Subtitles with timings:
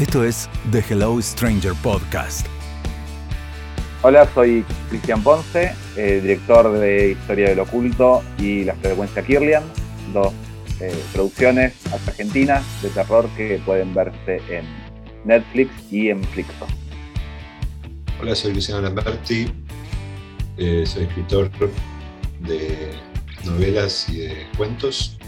[0.00, 2.46] Esto es The Hello Stranger Podcast.
[4.02, 9.64] Hola, soy Cristian Ponce, eh, director de Historia del Oculto y La Frecuencia Kirlian,
[10.14, 10.32] dos
[10.78, 14.64] eh, producciones argentinas de terror que pueden verse en
[15.24, 16.68] Netflix y en Flixo.
[18.20, 19.50] Hola, soy Luciano Lamberti,
[20.58, 21.50] eh, soy escritor
[22.38, 22.92] de
[23.44, 25.18] novelas y de cuentos.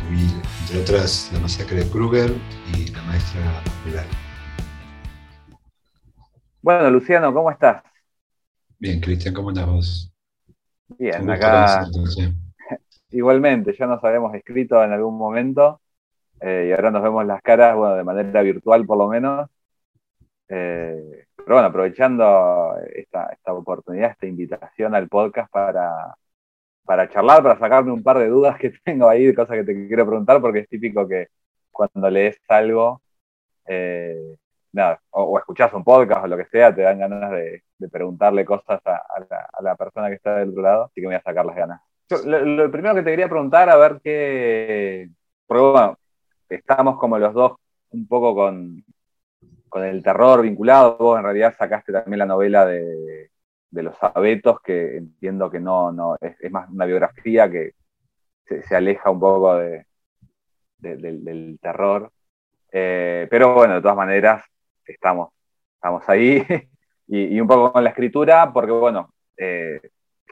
[0.00, 0.28] Escribí,
[0.62, 2.30] entre otras, La masacre de Kruger
[2.74, 3.40] y La maestra
[3.84, 4.06] Mural.
[6.62, 7.82] Bueno, Luciano, ¿cómo estás?
[8.78, 10.12] Bien, Cristian, ¿cómo estás vos?
[10.98, 11.86] Bien, acá
[13.10, 15.80] igualmente, ya nos habíamos escrito en algún momento
[16.40, 19.48] eh, y ahora nos vemos las caras, bueno, de manera virtual por lo menos.
[20.48, 26.14] Eh, pero bueno, aprovechando esta, esta, oportunidad, esta invitación al podcast para,
[26.90, 29.86] para charlar, para sacarme un par de dudas que tengo ahí, de cosas que te
[29.86, 31.28] quiero preguntar, porque es típico que
[31.70, 33.00] cuando lees algo,
[33.64, 34.36] eh,
[34.72, 38.80] nada, o, escuchás un podcast o lo que sea, te dan ganas de, preguntarle cosas
[38.84, 39.00] a,
[39.62, 41.80] la, persona que está del otro lado, así que me voy a sacar las ganas.
[42.24, 45.10] lo, primero que te quería preguntar, a ver qué,
[45.46, 45.96] porque bueno,
[46.48, 47.52] estamos como los dos
[47.90, 48.84] un poco con,
[49.68, 53.29] con el terror vinculado, vos en realidad sacaste también la novela de,
[53.72, 57.72] los abetos, que entiendo que no, no es, más una biografía que
[58.44, 59.86] se, aleja un poco de,
[60.78, 62.12] del terror.
[62.72, 64.44] Eh, pero bueno, de todas maneras,
[64.84, 65.30] estamos,
[65.74, 66.44] estamos ahí
[67.06, 69.80] y, un poco con la escritura, porque bueno, eh,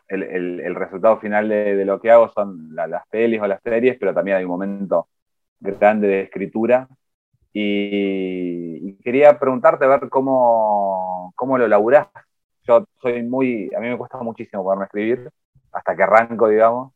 [0.08, 4.38] el, resultado final de, lo que hago son las pelis o las series, pero también
[4.38, 5.08] hay un momento
[5.60, 6.88] grande de escritura.
[7.52, 12.08] Y, quería preguntarte a ver cómo, cómo lo laburás.
[12.68, 15.30] Yo soy muy, a mí me cuesta muchísimo poderme escribir,
[15.72, 16.92] hasta que arranco, digamos,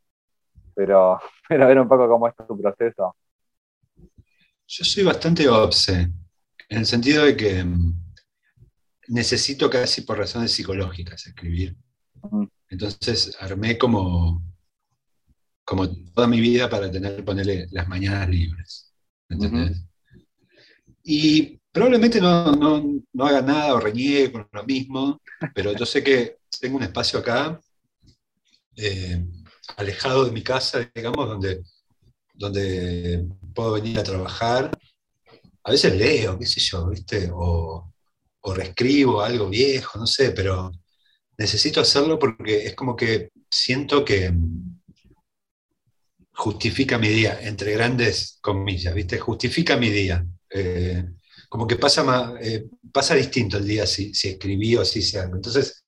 [0.74, 3.16] pero, pero a ver un poco cómo es tu proceso.
[4.66, 6.10] Yo soy bastante obse,
[6.68, 7.94] en el sentido de que mm,
[9.08, 11.74] necesito casi por razones psicológicas escribir.
[12.68, 14.42] Entonces armé como,
[15.64, 18.94] como toda mi vida para tener, ponerle las mañanas libres.
[19.28, 19.82] ¿Entendés?
[21.02, 25.20] Y probablemente no, no, haga nada o reñegue con lo mismo,
[25.54, 27.60] pero yo sé que tengo un espacio acá,
[28.76, 29.24] eh,
[29.76, 31.62] alejado de mi casa, digamos, donde,
[32.34, 34.70] donde puedo venir a trabajar
[35.64, 37.30] a veces leo, qué sé yo, ¿viste?
[37.32, 37.88] O,
[38.54, 40.72] reescribo algo viejo, no sé, pero
[41.38, 44.32] necesito hacerlo porque es como que siento que
[46.34, 49.18] justifica mi día, entre grandes comillas, ¿viste?
[49.18, 50.26] Justifica mi día.
[50.50, 51.04] Eh,
[51.52, 55.20] como que pasa, más, eh, pasa distinto el día si, si escribí o si se
[55.20, 55.36] algo.
[55.36, 55.84] Entonces,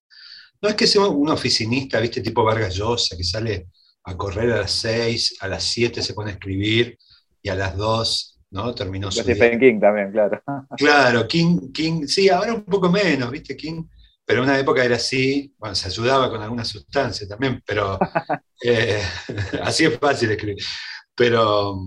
[0.60, 2.20] no es que sea un oficinista, ¿viste?
[2.20, 3.68] Tipo Vargas Llosa, que sale
[4.02, 6.98] a correr a las 6, a las 7 se pone a escribir
[7.40, 8.74] y a las 2 ¿no?
[8.74, 10.38] Terminó su Stephen King también, claro.
[10.76, 13.56] Claro, King, King, sí, ahora un poco menos, ¿viste?
[13.56, 13.84] King,
[14.22, 17.98] pero en una época era así, bueno, se ayudaba con alguna sustancia también, pero
[18.62, 19.00] eh,
[19.62, 20.62] así es fácil escribir.
[21.14, 21.78] Pero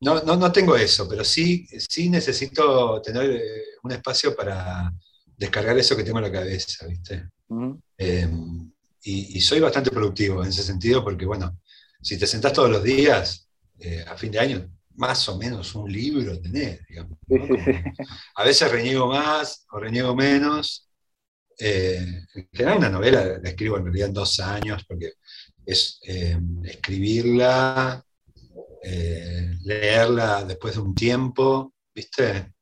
[0.00, 4.92] no, no, tengo eso, pero sí, sí necesito tener eh, un espacio para
[5.36, 7.28] descargar eso que tengo en la cabeza, ¿viste?
[7.96, 8.70] Em,
[9.02, 11.58] y, soy bastante productivo en ese sentido, porque bueno,
[12.00, 13.48] si te sentás todos los días,
[13.78, 17.18] eh, a fin de año, más o menos un libro tenés, digamos.
[18.34, 20.88] A veces reniego más o reniego menos.
[21.58, 22.04] Eh,
[22.34, 25.14] en general una novela la escribo en realidad en dos años, porque
[25.64, 28.04] es eh, escribirla,
[28.82, 32.54] eh, leerla después de un tiempo, ¿viste?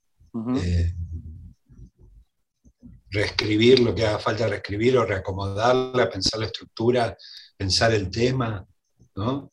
[3.09, 7.17] reescribir lo que haga falta reescribir o reacomodarla, pensar la estructura,
[7.57, 8.67] pensar el tema,
[9.15, 9.51] ¿no?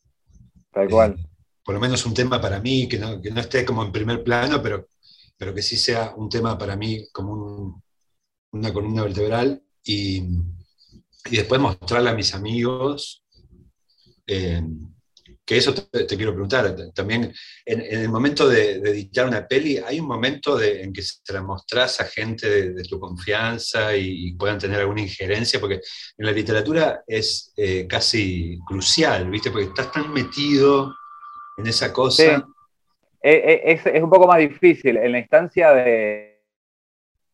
[0.70, 1.16] Tal cual
[1.64, 4.88] por lo menos un tema para mí, que no, esté como en primer plano, pero,
[5.36, 7.82] pero que sí sea un tema para mí como
[8.52, 10.22] una columna vertebral y,
[11.30, 13.24] después mostrarle a mis amigos.
[14.26, 14.62] Eh,
[15.46, 17.32] que eso te, quiero preguntar, también
[17.66, 22.00] en, el momento de, editar una peli, ¿hay un momento en que se la mostrás
[22.00, 25.60] a gente de, tu confianza y, puedan tener alguna injerencia?
[25.60, 25.80] Porque
[26.16, 29.50] en la literatura es eh, casi crucial, ¿viste?
[29.50, 30.94] Porque estás tan metido
[31.58, 32.46] en esa cosa.
[33.22, 34.96] Eh, eh, es, un poco más difícil.
[34.96, 36.30] En la instancia de.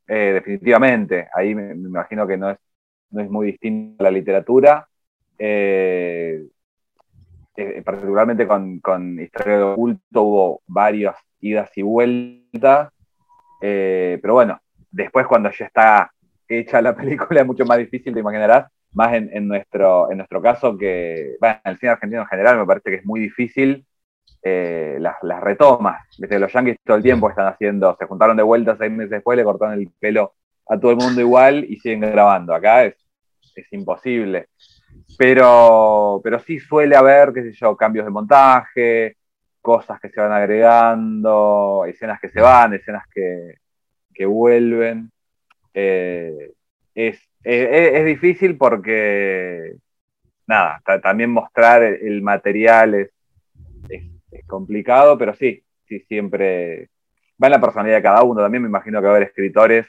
[0.07, 2.59] Definitivamente, ahí me, imagino que no es,
[3.11, 4.89] no es muy distinto a la literatura.
[7.85, 12.91] Particularmente con, Historia de Oculto hubo varias idas y vueltas.
[13.61, 14.61] pero bueno,
[14.91, 16.11] después cuando ya está
[16.49, 18.71] hecha la película es mucho más difícil, te imaginarás.
[18.93, 22.67] Más en, nuestro, en nuestro caso, que bueno, en el cine argentino en general me
[22.67, 23.87] parece que es muy difícil
[24.43, 26.03] eh, las, retomas.
[26.19, 26.41] ¿Viste?
[26.41, 29.45] Los yankees todo el tiempo están haciendo, se juntaron de vuelta seis meses después, le
[29.45, 30.35] cortaron el pelo
[30.69, 32.53] a todo el mundo igual y siguen grabando.
[32.53, 32.97] Acá es,
[33.55, 34.49] es imposible.
[35.19, 39.17] Pero, pero sí suele haber, qué sé yo, cambios de montaje,
[39.61, 43.57] cosas que se van agregando, escenas que se van, escenas que,
[44.27, 45.11] vuelven.
[45.73, 46.53] Eh,
[46.95, 49.77] es, es, difícil porque,
[50.47, 53.11] nada, también mostrar el, material es,
[53.89, 56.89] es, complicado, pero sí, sí, siempre
[57.43, 58.43] va en la personalidad de cada uno.
[58.43, 59.87] También me imagino que va a haber escritores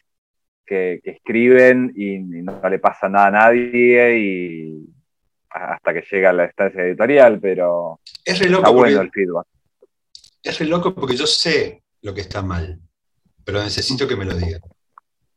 [0.65, 4.85] que, escriben y, no le pasa nada a nadie y
[5.49, 9.47] hasta que llega a la estancia editorial, pero es re loco bueno el feedback.
[10.43, 12.79] Es re loco porque yo sé lo que está mal,
[13.43, 14.61] pero necesito que me lo digan.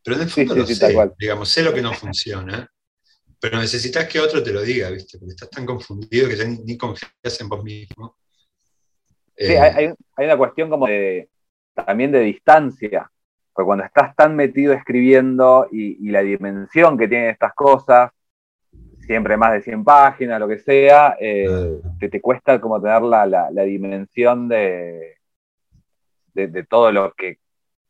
[0.03, 2.71] Pero en el fondo lo sé, digamos, sé lo que no funciona,
[3.41, 5.19] pero necesitas que otro te lo diga, ¿viste?
[5.19, 8.17] Porque estás tan confundido que ya ni, confías en vos mismo.
[9.37, 9.95] Sí, eh, hay,
[10.25, 11.29] una cuestión como de,
[11.75, 13.11] también de distancia,
[13.55, 18.11] porque cuando estás tan metido escribiendo y, la dimensión que tienen estas cosas,
[18.99, 23.27] siempre más de 100 páginas, lo que sea, eh, te, te, cuesta como tener la,
[23.27, 25.19] la, dimensión de,
[26.35, 27.39] de, todo lo que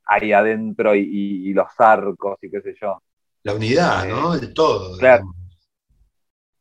[0.05, 3.03] hay adentro y, los arcos y qué sé yo.
[3.45, 4.39] La unidad, ¿no?
[4.39, 4.99] De todo.
[4.99, 5.25] Claro.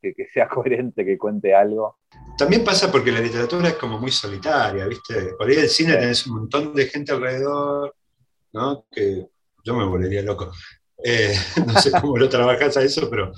[0.00, 1.98] Que, sea coherente, que cuente algo.
[2.38, 5.34] También pasa porque la literatura es como muy solitaria, ¿viste?
[5.36, 7.94] Por ahí el cine tenés un montón de gente alrededor,
[8.54, 8.86] ¿no?
[8.90, 9.26] Que
[9.64, 10.50] yo me volvería loco.
[11.04, 11.34] Eh,
[11.66, 13.32] no sé cómo lo trabajas a eso, pero,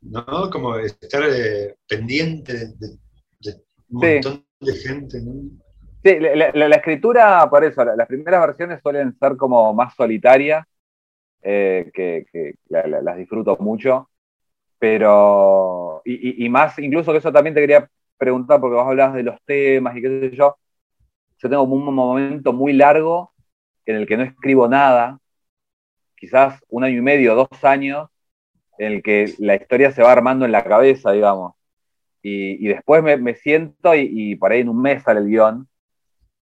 [0.00, 0.48] ¿no?
[0.50, 2.98] Como estar eh, pendiente de,
[3.90, 5.32] un montón de gente, ¿no?
[6.02, 10.64] Sí, la, escritura, por eso, las primeras versiones suelen ser como más solitarias,
[11.42, 14.08] eh, que, las disfruto mucho,
[14.78, 17.86] pero, y, más, incluso que eso también te quería
[18.16, 20.56] preguntar, porque vos hablabas de los temas y qué sé yo,
[21.36, 23.34] yo tengo un momento muy largo
[23.86, 25.18] en el que no escribo nada,
[26.16, 28.08] quizás un año y medio, dos años,
[28.78, 31.54] en el que la historia se va armando en la cabeza, digamos.
[32.22, 35.70] Y, después me, siento y, y, por ahí en un mes sale el guion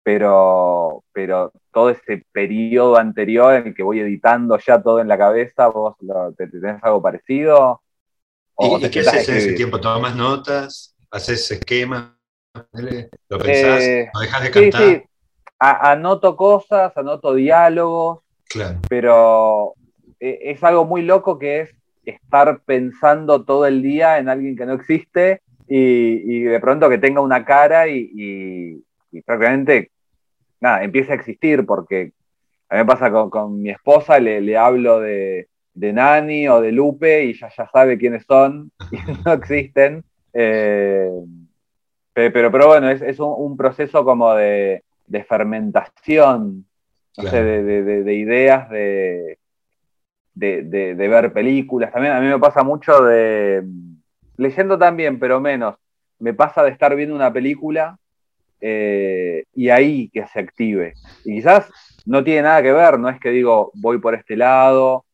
[0.06, 5.18] pero, pero todo ese periodo anterior en el que voy editando ya todo en la
[5.18, 5.96] cabeza, ¿vos
[6.38, 7.82] te, tenés algo parecido?
[8.60, 9.82] ¿Y, qué haces en ese tiempo?
[9.82, 10.96] ¿Tomas notas?
[11.10, 12.12] ¿Haces esquemas?
[12.54, 13.82] ¿Lo pensás?
[13.82, 14.82] Eh, ¿Lo dejas de cantar?
[14.84, 15.04] Sí, sí.
[15.60, 18.20] Anoto cosas, anoto diálogos,
[18.50, 18.80] claro.
[18.90, 19.74] pero
[20.20, 21.76] e, es algo muy loco que es
[22.06, 27.22] estar pensando todo el día en alguien que no existe y, de pronto que tenga
[27.22, 28.82] una cara y,
[29.12, 29.92] y prácticamente
[30.60, 32.12] nada, empieza a existir, porque
[32.70, 37.34] a mí me pasa con, mi esposa, le, hablo de, Nani o de Lupe y
[37.38, 40.04] ya, ya sabe quiénes son y no existen.
[40.34, 41.10] Eh,
[42.14, 44.84] pero, pero bueno, es, un, proceso como de,
[45.28, 46.66] fermentación,
[47.18, 49.38] no sé, de, ideas, de,
[50.34, 51.92] de, ver películas.
[51.92, 53.64] También a mí me pasa mucho de,
[54.38, 55.76] leyendo también, pero menos,
[56.20, 57.98] me pasa de estar viendo una película
[58.62, 60.94] eh, y ahí que se active.
[61.24, 61.70] Y quizás
[62.06, 65.06] no tiene nada que ver, no es que digo voy por este lado,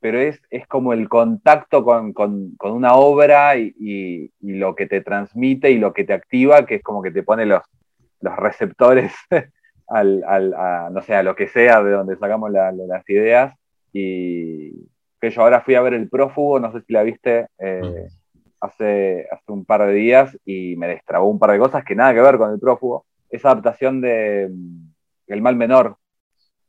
[0.00, 2.14] pero es, es como el contacto con,
[2.60, 7.02] una obra y, lo que te transmite y lo que te activa, que es como
[7.02, 7.62] que te pone los,
[8.20, 9.12] los receptores
[9.88, 13.54] al, a, no sé, a lo que sea de donde sacamos las ideas.
[13.92, 14.88] Y
[15.20, 17.46] que yo ahora fui a ver El Prófugo, no sé si la viste.
[17.58, 18.26] Eh, mm
[18.60, 22.14] hace, hace un par de días y me destrabó un par de cosas que nada
[22.14, 23.06] que ver con el prófugo.
[23.30, 24.92] Esa adaptación de mm,
[25.28, 25.96] El mal menor,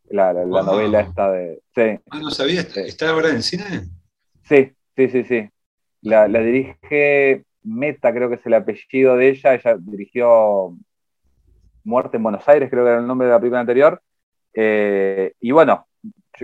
[0.09, 1.61] la, novela esta de...
[1.75, 1.99] Sí.
[2.09, 3.87] Ah, no sabía, ¿está ahora en cine?
[4.43, 5.49] Sí, sí, sí, sí.
[6.01, 9.55] La, dirige Meta, creo que es el apellido de ella.
[9.55, 10.77] Ella dirigió
[11.87, 14.01] Muerte en Buenos Aires, creo que era el nombre de la película anterior.
[14.53, 15.87] Eh, y bueno,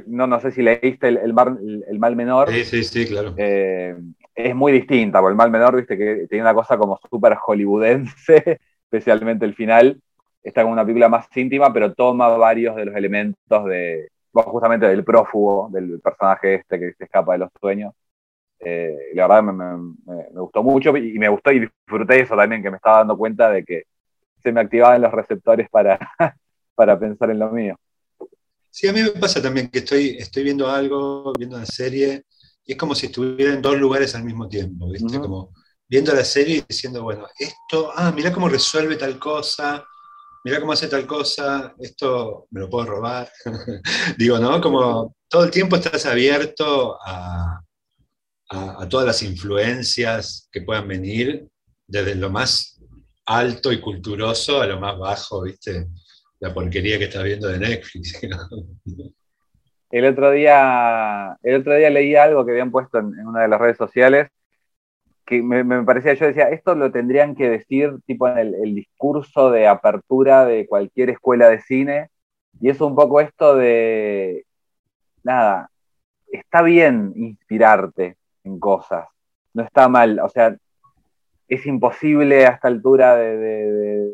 [0.07, 2.49] no, no sé si leíste el, el, mal menor.
[2.51, 3.33] Sí, sí, sí, claro.
[3.37, 3.95] Eh,
[4.33, 8.59] es muy distinta, porque el mal menor, viste, que tiene una cosa como súper hollywoodense,
[8.85, 10.01] especialmente el final.
[10.41, 15.03] Está como una película más íntima, pero toma varios de los elementos de, justamente del
[15.03, 17.93] prófugo, del personaje este que se escapa de los sueños.
[18.59, 22.77] Eh, la verdad me, gustó mucho y me gustó y disfruté eso también, que me
[22.77, 23.83] estaba dando cuenta de que
[24.43, 25.97] se me activaban los receptores para,
[26.75, 27.79] para pensar en lo mío.
[28.69, 32.25] Sí, a mí me pasa también que estoy, estoy viendo algo, viendo una serie,
[32.65, 35.19] y es como si estuviera en dos lugares al mismo tiempo, ¿viste?
[35.19, 35.53] Como
[35.87, 39.85] viendo la serie y diciendo, bueno, esto, ah, mira cómo resuelve tal cosa,
[40.43, 43.31] mira cómo hace tal cosa, esto me lo puedo robar.
[44.17, 44.59] Digo, ¿no?
[44.59, 47.61] Como todo el tiempo estás abierto a,
[48.49, 51.47] a, todas las influencias que puedan venir
[51.87, 52.72] desde lo más
[53.25, 55.87] alto y culturoso a lo más bajo, ¿viste?
[56.39, 58.19] La porquería que estás viendo de Netflix.
[59.93, 63.61] El otro día, el otro día leí algo que habían puesto en, una de las
[63.61, 64.27] redes sociales
[65.23, 69.67] que me, parecía, yo decía, esto lo tendrían que decir tipo en el, discurso de
[69.67, 72.09] apertura de cualquier escuela de cine,
[72.59, 74.45] y es un poco esto de,
[75.23, 75.69] nada,
[76.27, 79.07] está bien inspirarte en cosas,
[79.53, 80.57] no está mal, o sea,
[81.53, 84.11] es imposible a esta altura del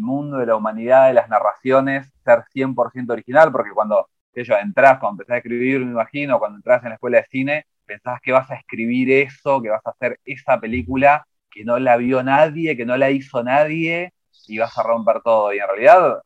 [0.00, 5.34] mundo, de la humanidad, de las narraciones, ser 100% original, porque cuando entras, cuando empezás
[5.34, 8.54] a escribir, me imagino, cuando entras en la escuela de cine, pensás que vas a
[8.54, 12.96] escribir eso, que vas a hacer esa película que no la vio nadie, que no
[12.96, 14.12] la hizo nadie,
[14.46, 15.52] y vas a romper todo.
[15.52, 16.22] Y en realidad,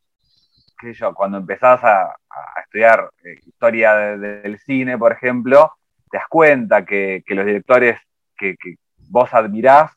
[0.78, 2.14] qué cuando empezás a,
[2.64, 5.72] estudiar eh, historia del cine, por ejemplo,
[6.10, 7.98] te das cuenta que, los directores
[8.36, 8.76] que, que,
[9.10, 9.92] vos admirás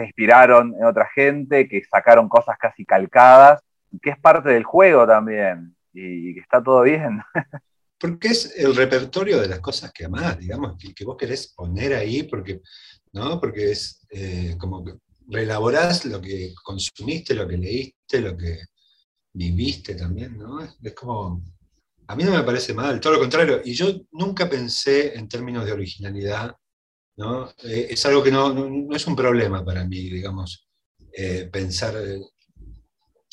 [0.00, 3.62] se inspiraron en otra gente, que sacaron cosas casi calcadas,
[4.02, 7.22] que es parte del juego también, y que está todo bien.
[8.00, 12.22] porque es el repertorio de las cosas que amás, digamos, que, vos querés poner ahí,
[12.22, 12.62] porque,
[13.12, 13.38] ¿no?
[13.38, 14.94] porque es eh, como que
[15.28, 18.58] reelaborás lo que consumiste, lo que leíste, lo que
[19.34, 20.60] viviste también, ¿no?
[20.62, 21.42] Es, como,
[22.06, 25.66] a mí no me parece mal, todo lo contrario, y yo nunca pensé en términos
[25.66, 26.56] de originalidad,
[27.16, 27.50] ¿no?
[27.64, 30.68] Eh, es algo que no, no, es un problema para mí, digamos,
[31.12, 31.96] eh, pensar...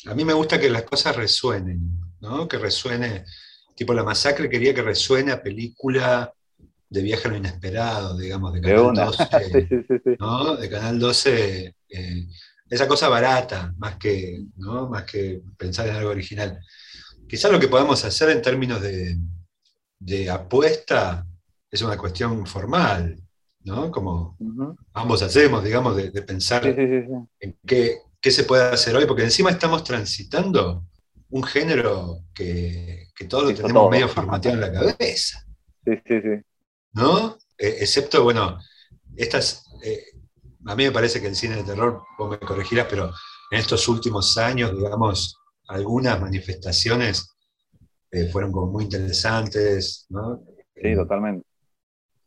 [0.06, 1.80] a mí me gusta que las cosas resuenen,
[2.20, 2.46] ¿no?
[2.48, 3.24] Que resuene
[3.78, 6.32] tipo La Masacre quería que resuene a película
[6.90, 10.16] de viaje a lo inesperado, digamos, de Canal 12.
[10.18, 10.56] ¿no?
[10.56, 12.26] De Canal 12, eh,
[12.68, 14.88] esa cosa barata, más que, ¿no?
[14.88, 16.58] más que pensar en algo original.
[17.28, 21.26] Quizás lo que podemos hacer en términos de, apuesta
[21.70, 23.16] es una cuestión formal,
[23.64, 23.90] ¿no?
[23.90, 24.36] Como
[24.92, 27.28] ambos hacemos, digamos, de, pensar en
[27.66, 30.84] qué, qué se puede hacer hoy, porque encima estamos transitando
[31.30, 35.44] un género que, que todos lo tenemos medio formateado en la cabeza.
[35.84, 36.42] Sí, sí, sí.
[36.92, 37.36] ¿No?
[37.58, 38.58] Eh, excepto, bueno,
[39.16, 40.04] estas, eh,
[40.66, 43.12] a mí me parece que el cine de terror, vos me corregirás, pero
[43.50, 45.38] en estos últimos años, digamos,
[45.68, 47.34] algunas manifestaciones
[48.10, 50.42] eh, fueron como muy interesantes, ¿no?
[50.74, 51.47] Sí, totalmente.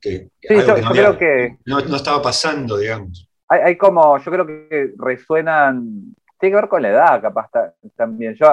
[0.01, 1.57] Sí, yo, creo que...
[1.65, 3.29] No, estaba pasando, digamos.
[3.47, 7.49] Hay, hay, como, yo creo que resuenan, tiene que ver con la edad, capaz
[7.95, 8.35] también.
[8.35, 8.47] Yo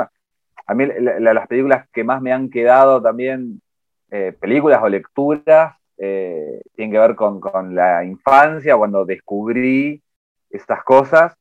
[0.68, 0.84] a mí
[1.20, 3.62] las películas que más me han quedado también,
[4.10, 10.02] eh, películas o lecturas, eh, tienen que ver con, la infancia, cuando descubrí
[10.50, 11.34] estas cosas.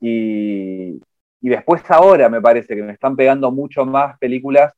[0.00, 1.00] Y,
[1.40, 4.74] después ahora me parece que me están pegando mucho más películas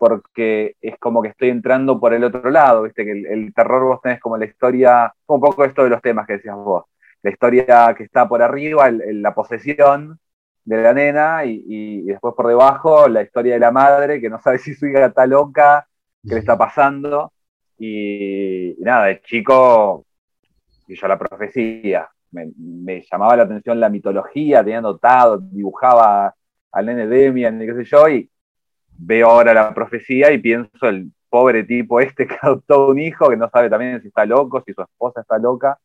[0.00, 3.04] porque es como que estoy entrando por el otro lado, ¿viste?
[3.04, 6.34] Que el, terror vos tenés como la historia, un poco esto de los temas que
[6.38, 6.86] decías vos,
[7.22, 10.18] la historia que está por arriba, la posesión,
[10.64, 14.58] de la nena y, después por debajo la historia de la madre que no sabe
[14.58, 15.86] si su hija está loca,
[16.26, 17.34] qué le está pasando.
[17.78, 20.06] Y, nada, el chico,
[20.88, 26.34] y yo la profecía, me, llamaba la atención la mitología, tenía notado, dibujaba
[26.72, 28.30] al nene Demian y qué sé yo, y
[29.00, 33.36] veo ahora la profecía y pienso el pobre tipo este que adoptó un hijo que
[33.36, 35.78] no sabe también si está loco, si su esposa está loca.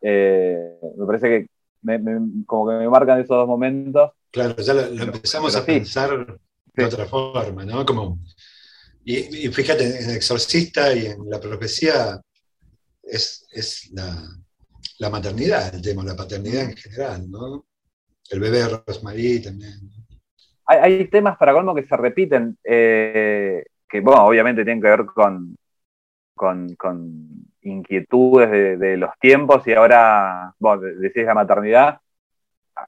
[0.00, 1.46] Eh, me parece que
[2.46, 4.10] como que me marcan esos dos momentos.
[4.30, 6.38] Claro, ya lo, empezamos a pensar
[6.74, 7.86] de otra forma, ¿no?
[7.86, 8.18] Como,
[9.04, 12.20] y, fíjate, en Exorcista y en la profecía
[13.02, 17.66] es, es la, maternidad el tema, la paternidad en general, ¿no?
[18.28, 19.92] El bebé de Rosmarie también.
[20.66, 25.56] Hay, temas para colmo que se repiten, eh, que, bueno, obviamente tienen que ver con,
[26.34, 26.76] con,
[27.62, 32.00] inquietudes de, los tiempos y ahora, bueno, decís la maternidad,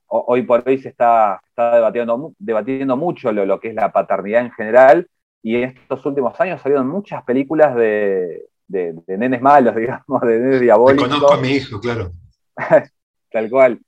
[0.06, 5.08] hoy por hoy se está, debatiendo, debatiendo mucho lo, que es la paternidad en general
[5.42, 11.08] y en estos últimos años salieron muchas películas de, nenes malos, digamos, de nenes diabólicos.
[11.08, 12.12] conozco a mi hijo, claro.
[13.30, 13.78] Tal cual.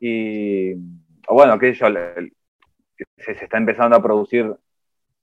[0.00, 0.74] Y
[1.28, 1.86] bueno, que yo,
[3.16, 4.54] se, está empezando a producir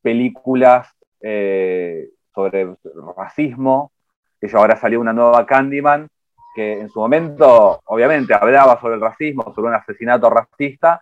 [0.02, 0.88] películas
[1.22, 2.76] eh, sobre
[3.16, 3.92] racismo,
[4.40, 6.08] que ahora salió una nueva Candyman,
[6.56, 11.02] que en su momento, obviamente, hablaba sobre el racismo, sobre un asesinato racista,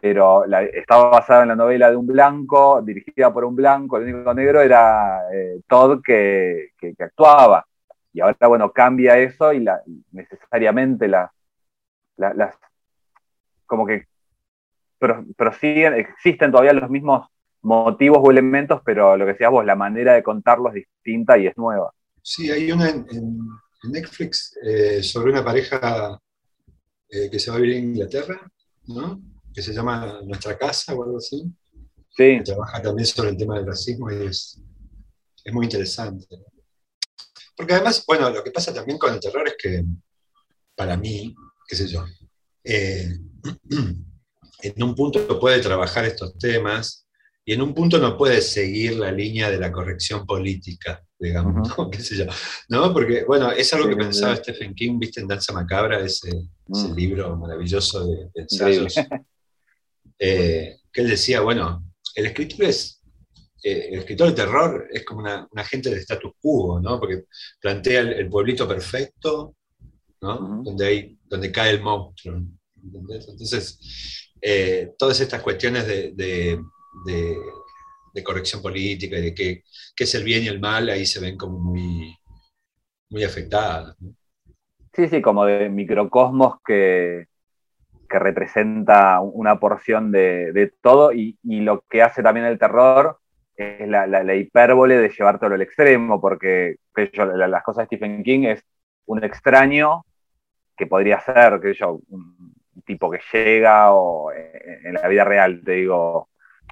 [0.00, 4.32] pero estaba basada en la novela de un blanco, dirigida por un blanco, el único
[4.32, 7.66] negro era eh, Todd que, actuaba.
[8.12, 9.64] Y ahora, bueno, cambia eso y
[10.12, 11.30] necesariamente las,
[13.66, 14.06] como que
[14.98, 17.28] prosiguen, existen todavía los mismos
[17.62, 21.46] motivos o elementos, pero lo que decías vos, la manera de contarlo es distinta y
[21.46, 21.92] es nueva.
[22.22, 23.38] Sí, hay una en,
[23.84, 26.18] Netflix eh, sobre una pareja
[27.08, 28.50] eh, que se va a vivir a Inglaterra,
[28.86, 29.20] ¿no?
[29.54, 31.44] que se llama Nuestra Casa o algo así.
[32.16, 32.38] Sí.
[32.38, 34.60] Que trabaja también sobre el tema del racismo y es,
[35.44, 36.26] es muy interesante.
[37.56, 39.84] Porque además, bueno, lo que pasa también con el terror es que,
[40.74, 41.34] para mí,
[41.68, 42.04] qué sé yo,
[42.64, 43.18] eh,
[44.62, 47.04] en un punto puede trabajar estos temas
[47.46, 51.90] y en un punto no puede seguir la línea de la corrección política, digamos, ¿no?
[51.90, 52.24] ¿Qué sé yo?
[52.68, 52.92] ¿No?
[52.92, 56.94] Porque, bueno, es algo que pensaba Stephen King, viste, en Danza Macabra, ese, ese mm.
[56.94, 58.94] libro maravilloso de, ensayos,
[60.18, 61.84] eh, que él decía, bueno,
[62.14, 63.02] el escritor es,
[63.62, 66.98] eh, el escritor de terror es como una, un agente de status quo, ¿no?
[66.98, 67.24] Porque
[67.60, 69.56] plantea el, pueblito perfecto,
[70.22, 70.62] ¿no?
[70.64, 72.42] donde, hay, donde cae el monstruo.
[72.82, 76.58] Entonces, eh, todas estas cuestiones de,
[78.22, 79.62] corrección política y de qué,
[79.96, 82.14] es el bien y el mal, ahí se ven como muy,
[83.08, 83.96] muy afectadas.
[84.92, 87.28] Sí, sí, como de microcosmos que,
[88.06, 93.18] que representa una porción de, todo y, lo que hace también el terror
[93.56, 98.62] es la, hipérbole de llevártelo al extremo, porque las cosas de Stephen King es
[99.06, 100.04] un extraño
[100.76, 102.53] que podría ser, que yo, un,
[102.84, 106.28] tipo que llega o eh, en la vida real, te digo,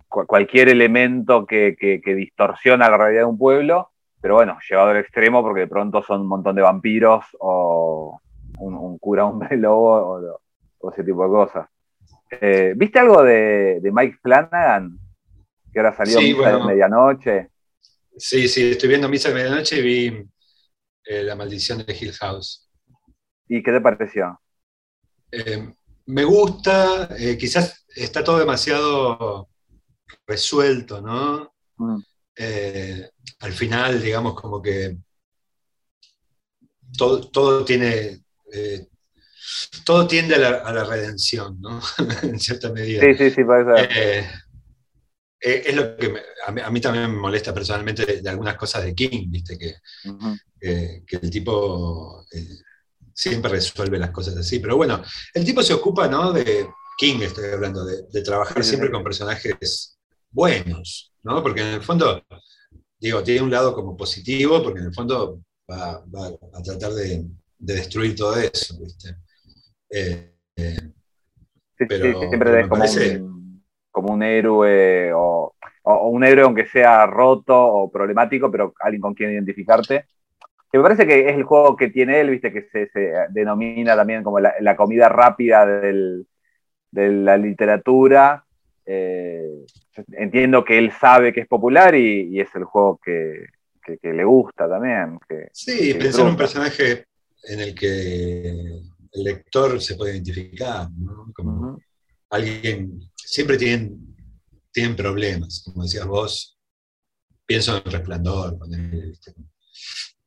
[0.09, 3.91] cualquier elemento que, distorsiona la realidad de un pueblo,
[4.21, 8.21] pero bueno, llevado al extremo porque de pronto son un montón de vampiros o
[8.59, 10.39] un, cura hombre lobo
[10.81, 11.69] o, ese tipo de cosas.
[12.31, 14.99] Eh, ¿Viste algo de, Mike Flanagan?
[15.73, 17.49] Que ahora salió Misa de Medianoche.
[18.17, 20.27] Sí, sí, estoy viendo Misa de Medianoche y vi
[21.05, 22.69] eh, La Maldición de Hill House.
[23.49, 24.39] ¿Y qué te pareció?
[26.07, 29.49] Me gusta, eh, quizás está todo demasiado
[30.27, 31.55] resuelto, ¿no?
[31.77, 31.99] Mm.
[32.37, 34.97] Eh, al final, digamos, como que
[36.97, 38.23] todo, tiene.
[38.53, 38.87] Eh,
[39.85, 41.81] todo tiende a la, redención, ¿no?
[42.23, 43.03] en cierta medida.
[43.03, 44.29] Sí, sí, sí, puede
[45.45, 49.59] es lo que a, mí, también me molesta personalmente de, algunas cosas de King, ¿viste?
[49.59, 49.75] Que,
[51.05, 52.25] que el tipo
[53.15, 54.59] siempre resuelve las cosas así.
[54.59, 55.03] Pero bueno,
[55.35, 56.33] el tipo se ocupa, ¿no?
[56.33, 59.99] De King, estoy hablando, de, trabajar siempre con personajes
[60.31, 61.43] buenos, ¿no?
[61.43, 62.23] Porque en el fondo,
[62.99, 67.25] digo, tiene un lado como positivo, porque en el fondo va, a tratar de,
[67.59, 69.17] destruir todo eso, ¿viste?
[69.91, 70.93] Eh, eh,
[71.77, 77.55] pero, siempre es como, un, como un héroe o, o, un héroe aunque sea roto
[77.55, 80.07] o problemático, pero alguien con quien identificarte
[80.73, 82.89] que me parece que es el juego que tiene él, viste, que se,
[83.29, 86.25] denomina también como la, comida rápida de
[86.91, 88.47] la literatura.
[88.87, 89.67] Eh,
[90.13, 93.45] entiendo que él sabe que es popular y, es el juego que,
[94.03, 95.19] le gusta también.
[95.53, 97.05] sí, pensar en un personaje
[97.45, 98.49] en el que
[99.13, 101.31] el lector se puede identificar, ¿no?
[101.35, 101.79] Como
[102.31, 104.17] alguien, siempre tienen,
[104.73, 106.59] tienen problemas, como decías vos,
[107.45, 108.57] pienso en Resplandor,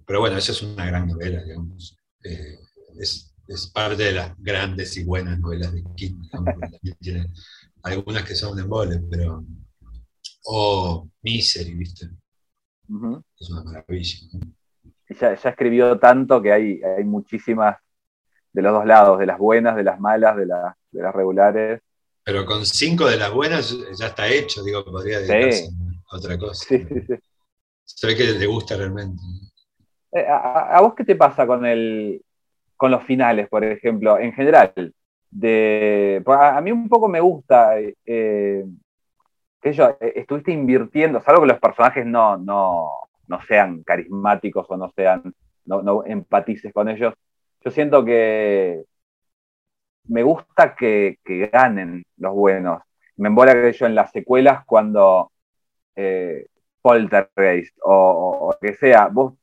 [0.06, 1.98] pero bueno, esa es una gran novela, digamos.
[2.24, 2.60] Eh,
[3.00, 3.32] es,
[3.74, 6.22] parte de las grandes y buenas novelas de King.
[6.32, 7.28] También tiene
[7.84, 9.44] algunas que son de embole, pero.
[10.46, 12.08] O Misery, ¿viste?
[13.40, 14.18] Es una maravilla.
[15.10, 17.78] Ya, escribió tanto que hay, hay muchísimas
[18.54, 21.82] de los dos lados, de las buenas, de las malas, de, de las regulares.
[22.24, 25.70] Pero con cinco de las buenas ya está hecho, digo, podría dedicarse
[26.10, 26.66] a otra cosa.
[26.68, 27.14] Sí, sí, sí.
[27.84, 29.22] Se ve que le gusta realmente.
[30.16, 32.24] Eh, ¿A, vos qué te pasa con, el,
[32.78, 34.94] con los finales, por ejemplo, en general?
[35.30, 38.66] De, a, mí un poco me gusta eh,
[39.62, 42.90] que yo, eh, estuviste invirtiendo, salvo que los personajes no, no,
[43.46, 45.34] sean carismáticos o no sean,
[45.66, 47.14] no, empatices con ellos,
[47.62, 48.86] yo siento que
[50.08, 51.18] me gusta que,
[51.52, 52.82] ganen los buenos.
[53.18, 55.32] Me embola que yo en las secuelas cuando
[56.82, 59.34] Poltergeist o, o, que sea, vos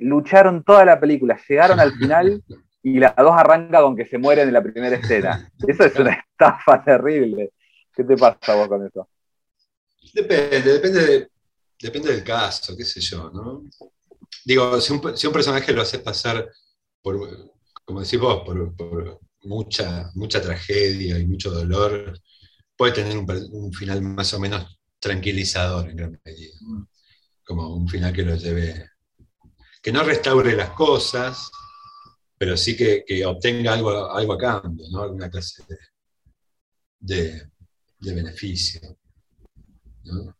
[0.00, 2.42] lucharon toda la película, llegaron al final
[2.82, 5.50] y las dos arrancan con que se mueren en la primera escena.
[5.66, 7.52] Eso es una estafa terrible.
[7.94, 9.08] ¿Qué te pasa vos con eso?
[10.14, 11.30] Depende, depende,
[11.80, 13.64] depende del caso, qué sé yo, ¿no?
[14.44, 16.48] Digo, si un, personaje lo hace pasar
[17.02, 17.50] por,
[17.84, 22.18] como decís vos, por, mucha, mucha tragedia y mucho dolor,
[22.76, 26.54] puede tener un, un, final más o menos tranquilizador en gran medida.
[27.44, 28.90] Como un final que lo lleve
[29.86, 31.48] que no restaure las cosas,
[32.36, 35.02] pero sí que, obtenga algo, algo a cambio, ¿no?
[35.02, 35.62] alguna clase
[36.98, 37.40] de,
[38.00, 38.80] beneficio.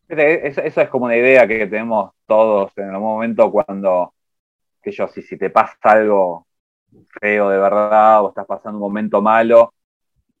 [0.09, 4.15] Eso, es como una idea que tenemos todos en algún momento cuando,
[4.81, 6.45] que yo, si, si te pasa algo
[7.17, 9.73] feo de verdad o estás pasando un momento malo,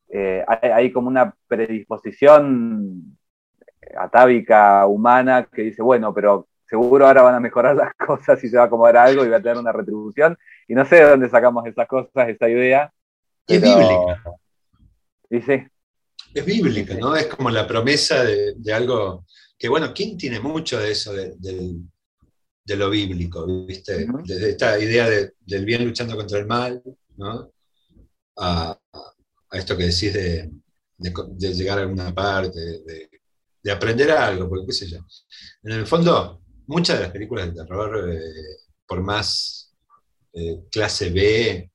[0.09, 3.17] eh, hay, como una predisposición
[3.97, 8.57] atávica humana que dice, bueno, pero seguro ahora van a mejorar las cosas y se
[8.57, 10.37] va a acomodar algo y va a tener una retribución.
[10.67, 12.91] Y no sé de dónde sacamos esas cosas, esa idea.
[13.47, 14.23] Es bíblica.
[15.29, 15.63] Y sí.
[16.33, 17.15] Es bíblica, ¿no?
[17.15, 19.25] Es como la promesa de, algo
[19.57, 24.05] que, bueno, ¿quién tiene mucho de eso, de, lo bíblico, ¿viste?
[24.25, 26.83] De esta idea del bien luchando contra el mal,
[27.15, 27.51] ¿no?
[28.37, 28.77] A,
[29.51, 30.51] esto que decís de,
[30.97, 34.99] llegar a alguna parte, de, aprender algo, porque qué sé yo.
[35.63, 39.73] En el fondo, muchas de las películas de terror, eh, por más
[40.33, 41.71] eh, clase B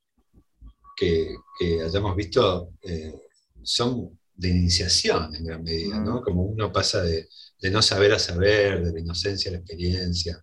[0.97, 1.37] que,
[1.85, 3.15] hayamos visto, eh,
[3.63, 6.21] son de iniciación en gran medida, ¿no?
[6.21, 7.29] Como uno pasa de,
[7.71, 10.43] no saber a saber, de la inocencia a la experiencia,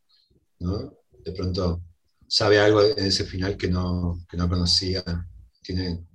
[0.59, 0.93] ¿no?
[1.11, 1.81] De pronto
[2.25, 5.03] sabe algo en ese final que no, que no conocía,
[5.61, 6.05] tiene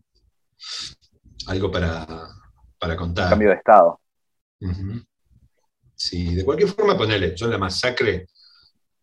[1.46, 2.26] algo para,
[2.78, 3.28] para contar.
[3.28, 4.00] Cambio de estado.
[5.96, 8.26] Sí, de cualquier forma, ponele, yo en la masacre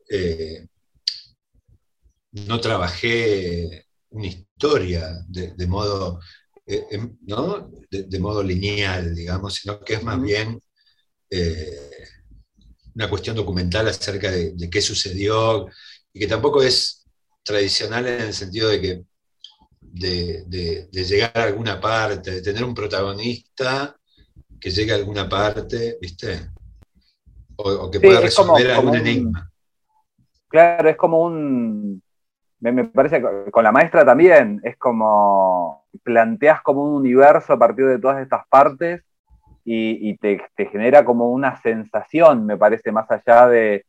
[0.09, 0.67] eh,
[2.31, 6.19] no trabajé una historia de, modo,
[6.65, 7.71] eh, em, ¿no?
[7.89, 10.59] de, modo lineal, digamos, sino que es más bien
[11.29, 12.07] eh,
[12.95, 15.67] una cuestión documental acerca de, qué sucedió
[16.13, 17.05] y que tampoco es
[17.43, 19.03] tradicional en el sentido de que
[19.81, 23.95] de, llegar a alguna parte, de tener un protagonista
[24.59, 26.51] que llegue a alguna parte, ¿viste?
[27.63, 29.51] O, que pueda resolver algún enigma.
[30.47, 32.01] Claro, es como un.
[32.59, 35.85] Me, parece que con la maestra también, es como.
[36.03, 39.03] Planteas como un universo a partir de todas estas partes
[39.63, 43.85] y, te, genera como una sensación, me parece, más allá de,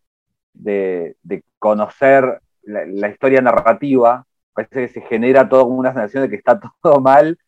[1.59, 7.01] conocer la, historia narrativa, parece que se genera toda una sensación de que está todo
[7.01, 7.39] mal,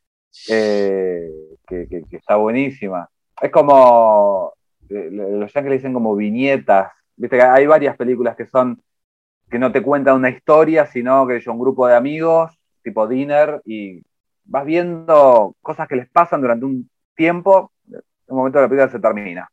[0.49, 1.29] eh,
[1.67, 3.09] que, está buenísima.
[3.41, 4.55] Es como,
[4.89, 8.83] los yankees dicen como viñetas, viste que hay varias películas que son
[9.51, 13.61] que no te cuentan una historia, sino que es un grupo de amigos, tipo dinner,
[13.65, 14.03] y
[14.45, 18.99] vas viendo cosas que les pasan durante un tiempo, en un momento la película se
[18.99, 19.49] termina.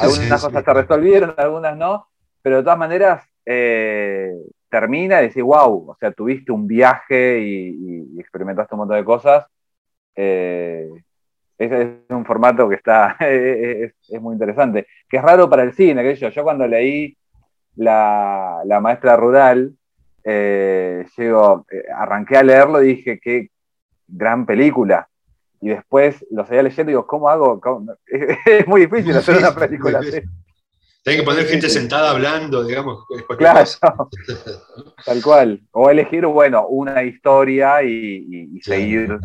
[0.00, 2.06] algunas cosas se resolvieron, algunas no,
[2.42, 4.32] pero de todas maneras eh,
[4.68, 9.46] termina y decís, wow, o sea, tuviste un viaje y, experimentaste un montón de cosas.
[10.14, 10.88] Eh,
[11.60, 16.14] es, un formato que está, es, muy interesante, que es raro para el cine, que
[16.14, 17.16] yo, yo cuando leí
[17.76, 19.72] la, maestra rural,
[20.24, 23.50] eh, llego, eh, arranqué a leerlo y dije, qué
[24.06, 25.08] gran película.
[25.62, 27.60] Y después lo seguía leyendo y digo, ¿cómo hago?
[28.06, 30.22] Es, muy difícil hacer una película así.
[31.04, 33.04] que poner gente sentada hablando, digamos.
[33.36, 33.68] Claro,
[35.04, 35.60] tal cual.
[35.72, 39.18] O elegir, bueno, una historia y, seguir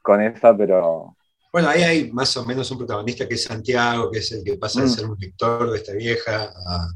[0.00, 1.16] con esa, pero...
[1.54, 4.56] Bueno, ahí hay más o menos un protagonista que es Santiago, que es el que
[4.56, 4.90] pasa de mm.
[4.90, 6.88] ser un lector de esta vieja a,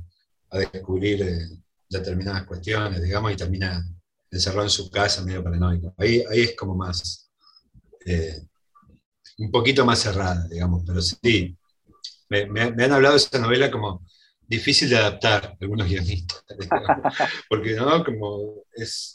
[0.51, 1.49] a descubrir eh,
[1.89, 3.81] determinadas cuestiones, digamos, y termina
[4.29, 5.95] encerrado en su casa medio paranoico.
[5.97, 7.31] Ahí, ahí es como más,
[8.05, 8.49] eh,
[9.39, 11.57] un poquito más cerrada, digamos, pero sí,
[12.29, 14.05] me, han hablado de esa novela como
[14.41, 16.43] difícil de adaptar algunos guionistas,
[17.49, 19.15] porque no, como es,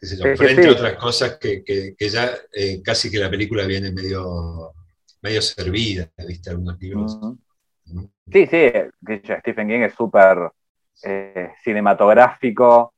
[0.00, 3.90] qué sé yo, frente a otras cosas que, ya eh, casi que la película viene
[3.92, 4.72] medio,
[5.22, 6.50] medio servida, ¿viste?
[6.50, 7.18] Algunos libros.
[8.32, 8.70] Sí, sí,
[9.40, 10.50] Stephen King es súper
[11.02, 12.94] eh, cinematográfico,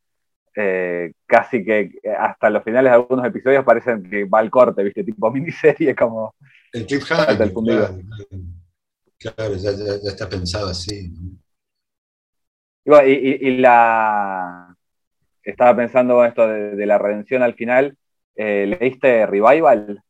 [0.55, 5.05] eh, casi que hasta los finales de algunos episodios parecen que va al corte, ¿viste?
[5.05, 6.35] Tipo miniserie como...
[6.73, 7.99] El cliffhanger, claro,
[9.19, 9.71] claro ya,
[10.11, 11.13] está pensado así.
[12.85, 14.68] Y, la...
[15.49, 17.97] Estaba pensando en esto de, la redención al final.
[18.37, 20.03] Eh, ¿Leíste Revival?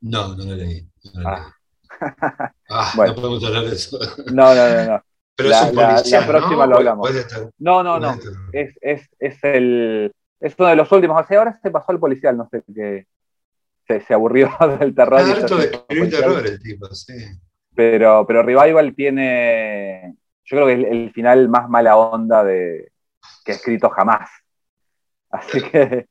[0.00, 0.88] No, no lo leí.
[1.24, 1.52] Ah.
[2.68, 3.98] Ah, no podemos hablar de eso.
[4.30, 5.02] No, no, no.
[5.34, 5.70] Pero la,
[6.04, 7.10] la, próxima lo hablamos.
[7.58, 8.18] No, no, no.
[8.52, 11.22] Es, es, es, el, es uno de los últimos.
[11.22, 13.06] O sea, ahora se pasó al policial, no sé qué.
[13.86, 14.50] Se, se aburrió
[14.80, 15.20] del terror.
[15.20, 17.14] Ah, harto de escribir terror el tipo, sí.
[17.74, 20.16] Pero, pero Revival tiene.
[20.44, 22.92] Yo creo que es el, final más mala onda de,
[23.44, 24.28] que he escrito jamás.
[25.30, 26.06] Así que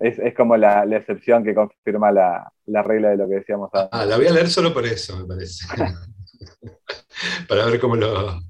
[0.00, 2.52] es, como la, excepción que confirma la,
[2.82, 3.88] regla de lo que decíamos antes.
[3.92, 5.66] Ah, la voy a leer solo por eso, me parece.
[7.48, 8.40] Para ver cómo lo,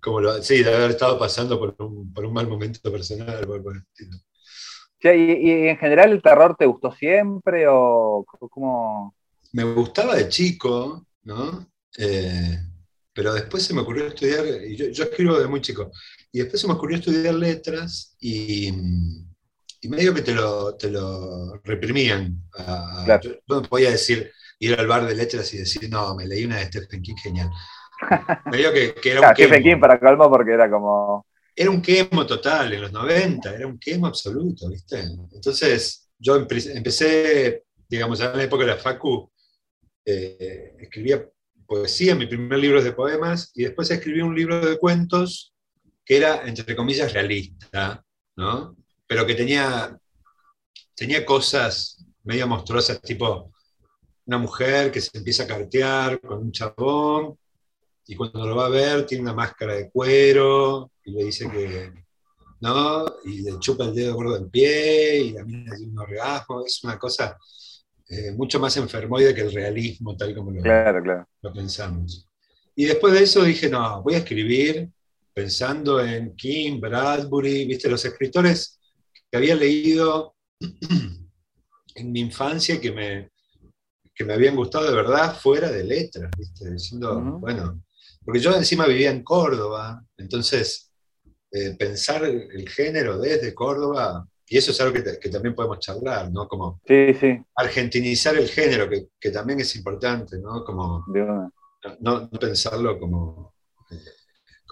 [0.00, 0.42] cómo lo.
[0.42, 3.46] Sí, de haber estado pasando por un, mal momento personal.
[5.02, 9.14] y, en general el terror te gustó siempre o cómo?
[9.52, 11.66] Me gustaba de chico, ¿no?
[11.96, 12.58] Eh,
[13.12, 15.90] pero después se me ocurrió estudiar, y yo, yo, escribo de muy chico,
[16.32, 18.72] y después se me ocurrió estudiar letras y
[19.82, 22.40] y medio que te lo, te lo reprimían.
[23.48, 26.66] no podía decir, ir al bar de letras y decir, no, me leí una de
[26.66, 27.50] Stephen King genial.
[28.50, 31.26] medio que, que era un Stephen King para calmo porque era como...
[31.54, 35.00] Era un quemo total en los 90, era un quemo absoluto, ¿viste?
[35.32, 39.30] Entonces yo empecé, digamos, en la época de la Facu,
[40.06, 41.28] eh, escribía
[41.66, 45.51] poesía, mi primer libro es de poemas, y después escribí un libro de cuentos
[46.04, 48.04] que era, entre comillas, realista,
[48.36, 48.76] ¿no?
[49.06, 49.96] Pero que tenía,
[50.94, 53.52] tenía cosas medio monstruosas, tipo
[54.24, 57.36] una mujer que se empieza a cartear con un chabón,
[58.06, 61.92] y cuando lo va a ver tiene una máscara de cuero, y le dice que
[62.60, 66.64] no, y le chupa el dedo gordo del pie, y la mina tiene un orgasmo,
[66.64, 67.36] es una cosa
[68.08, 70.62] eh, mucho más enfermoide que el realismo, tal como lo,
[71.42, 72.28] lo pensamos.
[72.74, 74.88] Y después de eso dije, no, voy a escribir
[75.32, 78.80] pensando en King, Bradbury, viste, los escritores
[79.30, 80.36] que había leído
[81.94, 83.30] en mi infancia que me,
[84.14, 87.82] que me habían gustado de verdad fuera de letras, viste, diciendo, bueno,
[88.24, 90.92] porque yo encima vivía en Córdoba, entonces
[91.50, 96.46] eh, pensar el género desde Córdoba y eso es algo que, también podemos charlar, ¿no?
[96.46, 96.82] Como
[97.56, 98.86] argentinizar el género,
[99.18, 100.62] que, también es importante, ¿no?
[100.62, 101.06] Como
[102.00, 103.54] no, pensarlo como,
[103.90, 103.96] eh,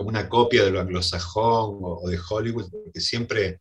[0.00, 3.60] como una copia de lo anglosajón o, de Hollywood, porque siempre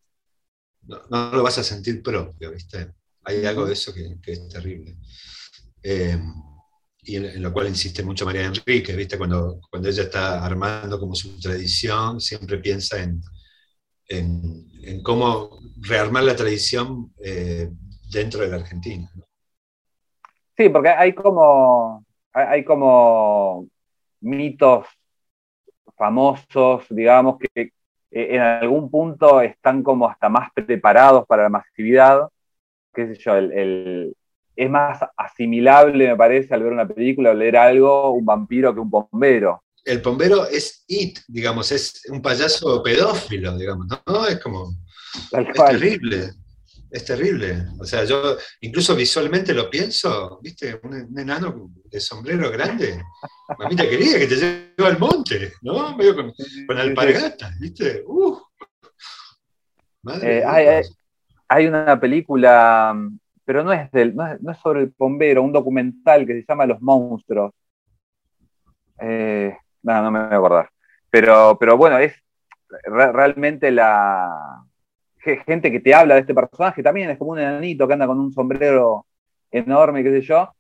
[0.84, 2.94] no, lo vas a sentir propio, ¿viste?
[3.26, 4.96] Hay algo de eso que, es terrible.
[5.84, 6.18] Eh,
[7.02, 9.18] y en, lo cual insiste mucho María Enrique, ¿viste?
[9.18, 13.22] Cuando, cuando ella está armando como su tradición, siempre piensa en,
[14.08, 17.70] en, cómo rearmar la tradición eh,
[18.10, 19.12] dentro de la Argentina.
[20.56, 23.68] Sí, porque hay como, hay como
[24.22, 24.88] mitos
[26.00, 27.72] famosos, digamos, que eh,
[28.12, 32.30] en algún punto están como hasta más preparados para la masividad,
[32.94, 34.16] qué sé yo, el,
[34.56, 38.80] es más asimilable, me parece, al ver una película o leer algo, un vampiro que
[38.80, 44.28] un bombero el bombero es it, digamos, es un payaso pedófilo, digamos, ¿no?
[44.28, 44.74] Es como.
[45.32, 46.34] Es terrible.
[46.92, 47.68] Es terrible.
[47.80, 50.80] O sea, yo incluso visualmente lo pienso, ¿viste?
[50.84, 53.02] Un, enano de sombrero grande.
[53.60, 55.96] Mamita quería que te lleve al monte, ¿no?
[55.96, 56.34] Medio con,
[56.68, 58.04] con alpargatas, ¿viste?
[58.08, 58.40] Uh.
[60.02, 60.84] Madre eh,
[61.48, 62.96] hay, una película,
[63.46, 66.82] pero no es, del, no es, sobre el bombero, un documental que se llama Los
[66.82, 67.54] monstruos.
[69.00, 70.70] Eh, no, no me voy a acordar.
[71.12, 72.14] Pero, pero bueno, es
[72.86, 74.64] realmente la
[75.20, 78.20] gente que te habla de este personaje también es como un enanito que anda con
[78.20, 79.06] un sombrero
[79.52, 80.54] enorme, qué sé yo,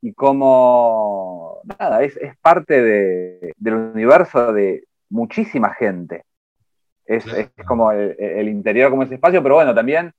[0.00, 6.24] y como, nada, es, parte del universo de muchísima gente.
[7.04, 7.24] Es,
[7.66, 10.12] como el, interior, como ese espacio, pero bueno, también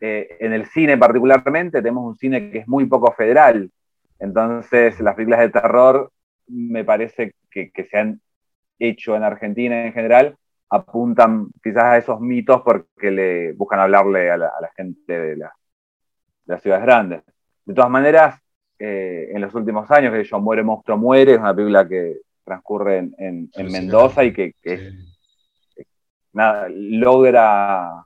[0.00, 3.70] eh, en el cine particularmente tenemos un cine que es muy poco federal.
[4.18, 6.10] Entonces, las películas de terror
[6.46, 8.20] me parece que, se han
[8.78, 10.36] hecho en Argentina en general
[10.70, 15.36] apuntan quizás a esos mitos porque le buscan hablarle a la, gente de,
[16.46, 17.22] las ciudades grandes.
[17.64, 18.40] De todas maneras,
[18.78, 22.98] eh, en los últimos años, que yo Muere, Monstruo, Muere, es una película que transcurre
[23.18, 24.54] en, Mendoza y que,
[26.32, 28.04] nada, logra,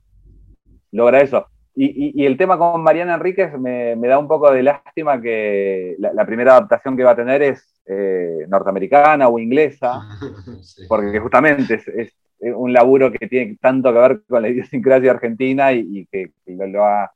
[0.92, 1.46] logra eso.
[1.80, 6.56] Y, el tema con Mariana Enríquez me, da un poco de lástima que la, primera
[6.56, 10.02] adaptación que va a tener es eh, norteamericana o inglesa,
[10.88, 16.06] porque justamente es, un laburo que tiene tanto que ver con la idiosincrasia argentina y,
[16.06, 17.10] que, lo, ha,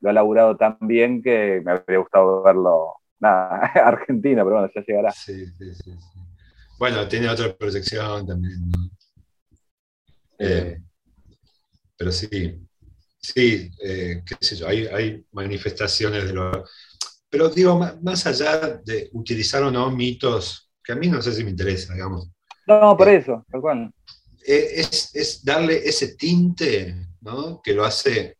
[0.00, 4.82] lo ha laburado tan bien que me habría gustado verlo, nada, argentina, pero bueno, ya
[4.86, 5.10] llegará.
[5.12, 5.92] Sí, sí, sí.
[6.78, 8.70] Bueno, tiene otra proyección también,
[10.38, 10.78] eh,
[11.96, 12.68] pero sí,
[13.20, 16.64] Sí, eh, qué sé yo, hay, manifestaciones de lo...
[17.28, 21.44] Pero digo, más, allá de utilizar o no mitos, que a mí no sé si
[21.44, 22.30] me interesa, digamos.
[22.66, 23.92] No, por eh, eso, tal cual.
[24.50, 27.60] Eh, es, darle ese tinte ¿no?
[27.62, 28.36] que lo hace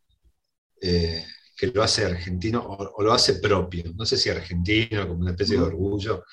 [0.81, 3.91] que lo hace argentino o, lo hace propio.
[3.95, 6.23] No sé si argentino, como una especie de orgullo,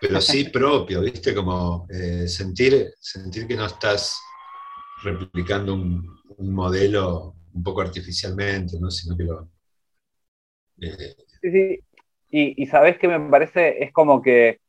[0.00, 1.34] pero sí propio, ¿viste?
[1.34, 1.88] Como
[2.26, 4.16] sentir, sentir que no estás
[5.02, 8.90] replicando un, un modelo un poco artificialmente, ¿no?
[8.90, 9.50] Sino que lo...
[10.80, 11.80] Eh, sí, sí.
[12.30, 14.60] Y, y sabes que me parece, es como que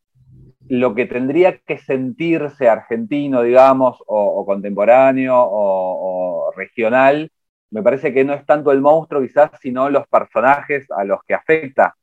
[0.69, 7.31] lo que tendría que sentirse argentino, digamos, o, contemporáneo o, regional,
[7.71, 11.33] me parece que no es tanto el monstruo quizás, sino los personajes a los que
[11.33, 11.95] afecta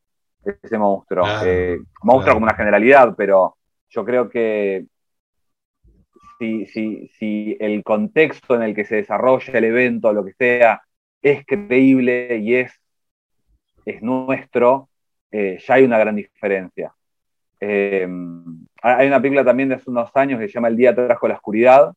[0.44, 1.27] ese monstruo.
[1.44, 3.57] Eh, monstruo como una generalidad, pero
[3.90, 4.87] yo creo que
[6.38, 10.83] si, si, si, el contexto en el que se desarrolla el evento, lo que sea,
[11.21, 12.73] es creíble y es,
[13.85, 14.88] es nuestro,
[15.31, 16.94] eh, ya hay una gran diferencia.
[17.61, 18.07] Eh,
[18.83, 21.35] hay una película también de hace unos años que se llama El día trajo la
[21.35, 21.92] oscuridad,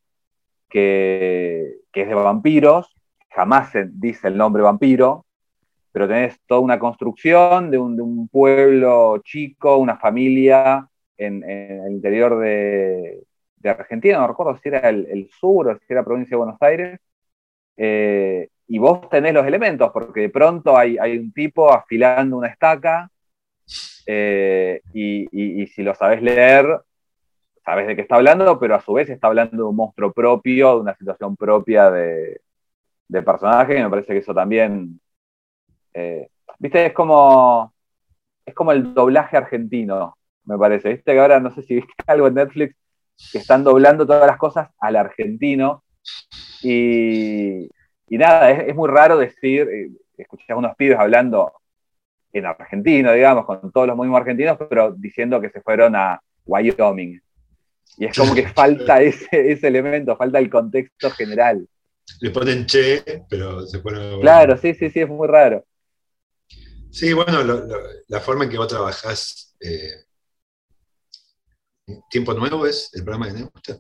[0.69, 2.95] que, es de vampiros,
[3.29, 5.25] jamás se dice el nombre vampiro,
[5.91, 13.23] pero tenés toda una construcción de un, pueblo chico, una familia en, el interior de,
[13.63, 16.99] Argentina, no recuerdo si era el, sur o si era provincia de Buenos Aires,
[17.77, 23.09] eh, y vos tenés los elementos, porque de pronto hay, un tipo afilando una estaca,
[24.05, 26.81] eh, y, si lo sabes leer,
[27.63, 30.75] sabes de qué está hablando, pero a su vez está hablando de un monstruo propio,
[30.75, 32.41] de una situación propia de,
[33.25, 34.99] personaje, y me parece que eso también,
[35.93, 36.29] eh,
[36.59, 37.73] viste, es como,
[38.45, 42.27] es como el doblaje argentino, me parece, viste que ahora no sé si viste algo
[42.27, 42.75] en Netflix,
[43.31, 45.83] que están doblando todas las cosas al argentino,
[46.63, 47.69] y,
[48.09, 51.60] nada, es, muy raro decir, eh, escuché a unos pibes hablando
[52.33, 57.21] en argentino, digamos, con todos los mismos argentinos, pero diciendo que se fueron a Wyoming.
[57.97, 61.67] Y es como que falta ese, ese elemento, falta el contexto general.
[62.19, 64.19] Le ponen che, pero se pone.
[64.19, 65.65] Claro, sí, sí, sí, es muy raro.
[66.89, 67.41] Sí, bueno,
[68.07, 69.55] la forma en que vos trabajás.
[69.59, 70.05] Eh,
[72.09, 73.77] Tiempo Nuevo es el programa que me gusta.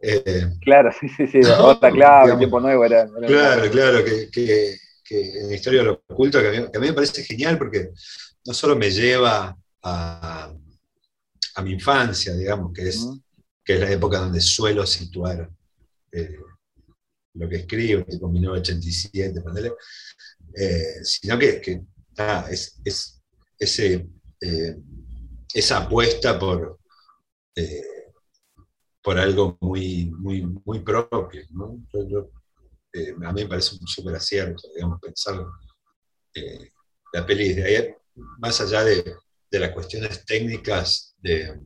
[0.00, 3.06] Eh, claro, sí, sí, sí, otra clave, Tiempo Nuevo era.
[3.26, 4.76] claro, claro, que, que,
[5.08, 7.24] que, en la historia de lo oculto, que a, mí, que a, mí, me parece
[7.24, 7.90] genial porque
[8.44, 10.52] no solo me lleva a,
[11.54, 13.06] a mi infancia, digamos, que es
[13.66, 15.50] que es la época donde suelo situar
[16.12, 16.38] eh,
[17.34, 19.42] lo que escribo, tipo 1987,
[20.54, 21.82] eh, sino que,
[22.48, 23.20] es,
[23.58, 24.08] ese,
[24.40, 24.76] eh,
[25.52, 26.78] esa apuesta por,
[29.02, 31.42] por algo muy, muy, muy propio.
[33.24, 35.44] A mí me parece un súper acierto, digamos, pensar
[37.12, 37.94] la peli de ahí,
[38.38, 39.16] más allá de,
[39.50, 41.60] de las cuestiones técnicas de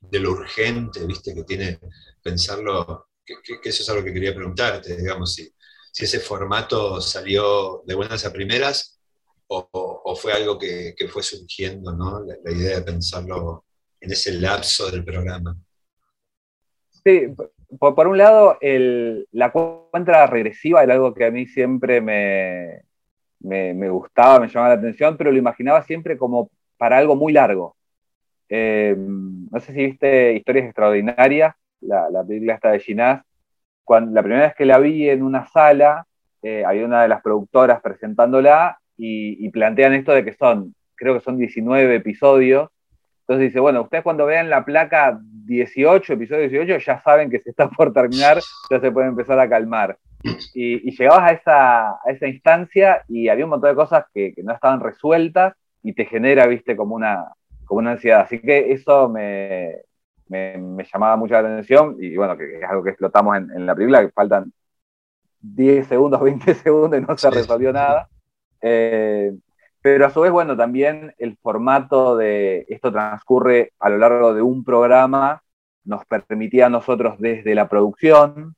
[0.00, 1.78] de lo urgente, viste, que tiene
[2.22, 3.34] pensarlo, que,
[3.64, 5.52] eso es algo que quería preguntarte, digamos, si,
[5.92, 9.00] si ese formato salió de buenas a primeras
[9.48, 12.22] o, fue algo que, fue surgiendo, ¿no?
[12.24, 13.64] La, idea de pensarlo
[14.00, 15.56] en ese lapso del programa.
[16.90, 17.34] Sí,
[17.78, 18.58] por, un lado,
[19.32, 22.82] la cuenta regresiva era algo que a mí siempre me,
[23.40, 27.76] me, gustaba, me llamaba la atención, pero lo imaginaba siempre como para algo muy largo.
[28.48, 33.22] Eh, no sé si viste Historias Extraordinarias, la, la película esta de Ginás.
[33.88, 36.06] La primera vez que la vi en una sala,
[36.42, 41.20] eh, había una de las productoras presentándola y, plantean esto de que son, creo que
[41.20, 42.68] son 19 episodios.
[43.28, 47.50] Entonces dice, bueno, ustedes cuando vean la placa 18, episodio 18, ya saben que se
[47.50, 48.38] está por terminar,
[48.70, 49.98] ya se puede empezar a calmar.
[50.54, 54.42] Y, llegabas a esa, a esa, instancia y había un montón de cosas que, que,
[54.42, 57.26] no estaban resueltas y te genera, viste, como una,
[57.66, 58.22] como una ansiedad.
[58.22, 59.74] Así que eso me,
[60.28, 64.00] me, llamaba mucho la atención y bueno, que es algo que explotamos en, la película,
[64.00, 64.50] que faltan
[65.42, 68.08] 10 segundos, 20 segundos y no se resolvió nada.
[68.62, 69.32] Eh,
[69.80, 74.42] pero a su vez, bueno, también el formato de esto transcurre a lo largo de
[74.42, 75.42] un programa
[75.84, 78.54] nos permitía a nosotros desde la producción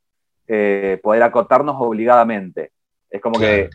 [0.48, 2.72] eh, poder acotarnos obligadamente.
[3.08, 3.70] Es como que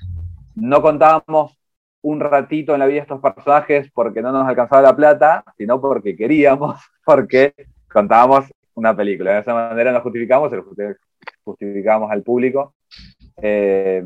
[0.55, 1.57] no contábamos
[2.01, 5.79] un ratito en la vida de estos personajes porque no nos alcanzaba la plata, sino
[5.79, 7.53] porque queríamos, porque
[7.91, 9.33] contábamos una película.
[9.33, 10.65] De esa manera nos justificamos, se lo
[11.43, 12.75] justificamos al público.
[13.37, 14.03] Eh,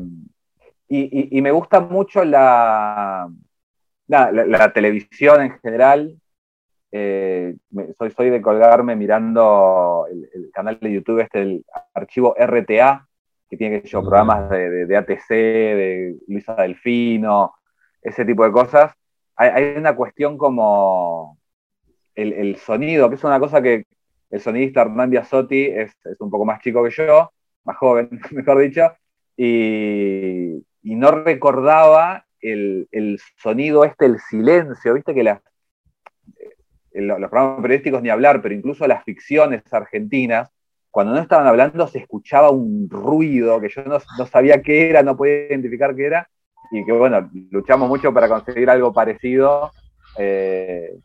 [0.92, 3.30] y, me gusta mucho la,
[4.08, 6.16] la, televisión en general.
[6.90, 7.54] Eh,
[7.96, 13.06] soy, soy de colgarme mirando el, canal de YouTube, este, el archivo RTA,
[13.48, 17.54] que tiene que yo programas de, de, ATC, de Luisa Delfino,
[18.02, 18.92] ese tipo de cosas,
[19.36, 21.38] hay, una cuestión como
[22.16, 23.84] el, sonido, que es una cosa que
[24.30, 27.32] el sonidista Hernán Biasotti es, es, un poco más chico que yo,
[27.64, 28.92] más joven, mejor dicho,
[29.36, 38.08] y, no recordaba el, sonido este, el silencio, viste que eh, los programas periodísticos ni
[38.08, 40.50] hablar, pero incluso las ficciones argentinas,
[40.90, 45.02] cuando no estaban hablando se escuchaba un ruido que yo no, no sabía qué era,
[45.02, 46.28] no podía identificar qué era,
[46.70, 49.72] y que bueno, luchamos mucho para conseguir algo parecido
[50.16, 50.96] eh,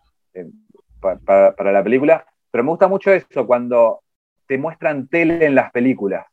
[1.00, 4.02] para, la película, pero me gusta mucho eso, cuando
[4.48, 6.26] te muestran tele en las películas,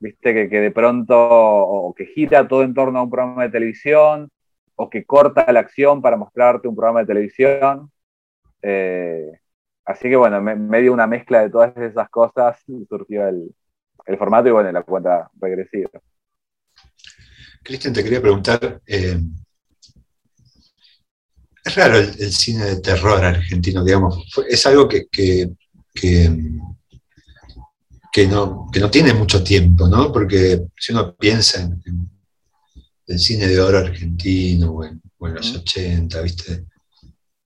[0.00, 3.50] viste, que, que de pronto, o que gira todo en torno a un programa de
[3.50, 4.30] televisión,
[4.76, 7.90] o que corta la acción para mostrarte un programa de televisión.
[8.62, 9.32] Eh,
[9.84, 13.54] así que bueno, me, me, dio una mezcla de todas esas cosas surgió el,
[14.06, 15.90] el formato y bueno, la cuenta regresiva.
[17.62, 19.20] Cristian, te quería preguntar, eh,
[21.64, 25.50] es raro el, cine de terror argentino, digamos, es algo que, que,
[28.28, 30.12] no, no, tiene mucho tiempo, ¿no?
[30.12, 31.80] Porque si uno piensa en,
[33.06, 35.00] el cine de oro argentino o en,
[35.34, 36.64] los 80, ¿viste?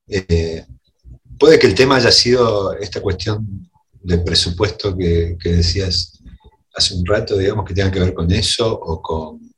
[0.08, 0.64] Eh,
[1.38, 3.70] puede que el tema haya sido esta cuestión
[4.02, 6.22] de presupuesto que, que decías
[6.74, 9.52] hace un rato, digamos, que tenga que ver con eso o con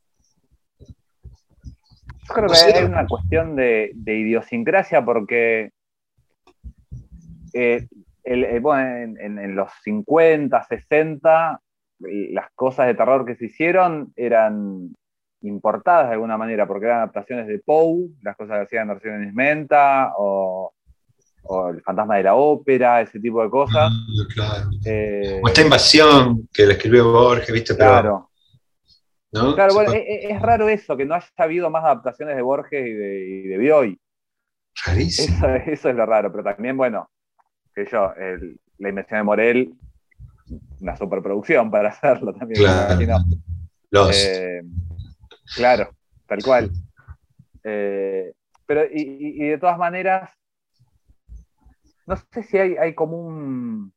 [2.26, 5.72] yo creo que hay una cuestión de, idiosincrasia porque
[7.52, 7.86] eh,
[8.24, 8.60] eh,
[9.20, 11.60] en, los 50, 60,
[11.98, 14.94] las cosas de terror que se hicieron eran
[15.42, 20.12] importadas de alguna manera, porque eran adaptaciones de Poe, las cosas que hacían versiones Menta,
[20.16, 20.72] o,
[21.44, 23.92] o El fantasma de la ópera, ese tipo de cosas.
[23.92, 24.70] Ah, claro.
[24.84, 27.76] Eh, o esta invasión que le escribió Borges, ¿viste?
[27.76, 28.30] Claro.
[29.30, 33.28] Claro, bueno, es, raro eso, que no haya habido más adaptaciones de Borges y de,
[33.28, 34.00] y de Bioy.
[34.86, 35.46] Rarísimo.
[35.66, 37.10] Eso, es lo raro, pero también, bueno,
[37.74, 38.12] que yo,
[38.78, 39.74] la invención de Morel,
[40.80, 42.64] una superproducción para hacerlo también.
[43.90, 44.62] Claro, eh,
[45.56, 45.90] claro
[46.26, 46.70] tal cual.
[47.62, 48.32] Eh,
[48.66, 50.30] pero, y, de todas maneras,
[52.06, 53.92] no sé si hay, hay como un,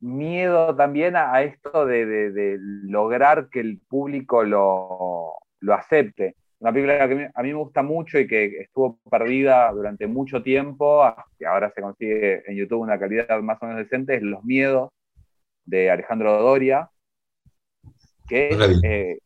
[0.00, 5.34] miedo también a, esto de, lograr que el público lo,
[5.72, 6.36] acepte.
[6.58, 11.04] Una película que a mí me gusta mucho y que estuvo perdida durante mucho tiempo,
[11.38, 14.90] y ahora se consigue en YouTube una calidad más o menos decente, es Los Miedos
[15.66, 16.88] de Alejandro Doria,
[18.26, 18.50] que
[18.84, 19.18] eh,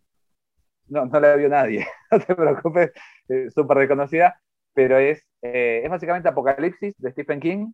[0.88, 2.90] no, no, la vio nadie, no te preocupes,
[3.28, 4.40] es súper reconocida,
[4.74, 7.72] pero es, eh, es básicamente Apocalipsis de Stephen King,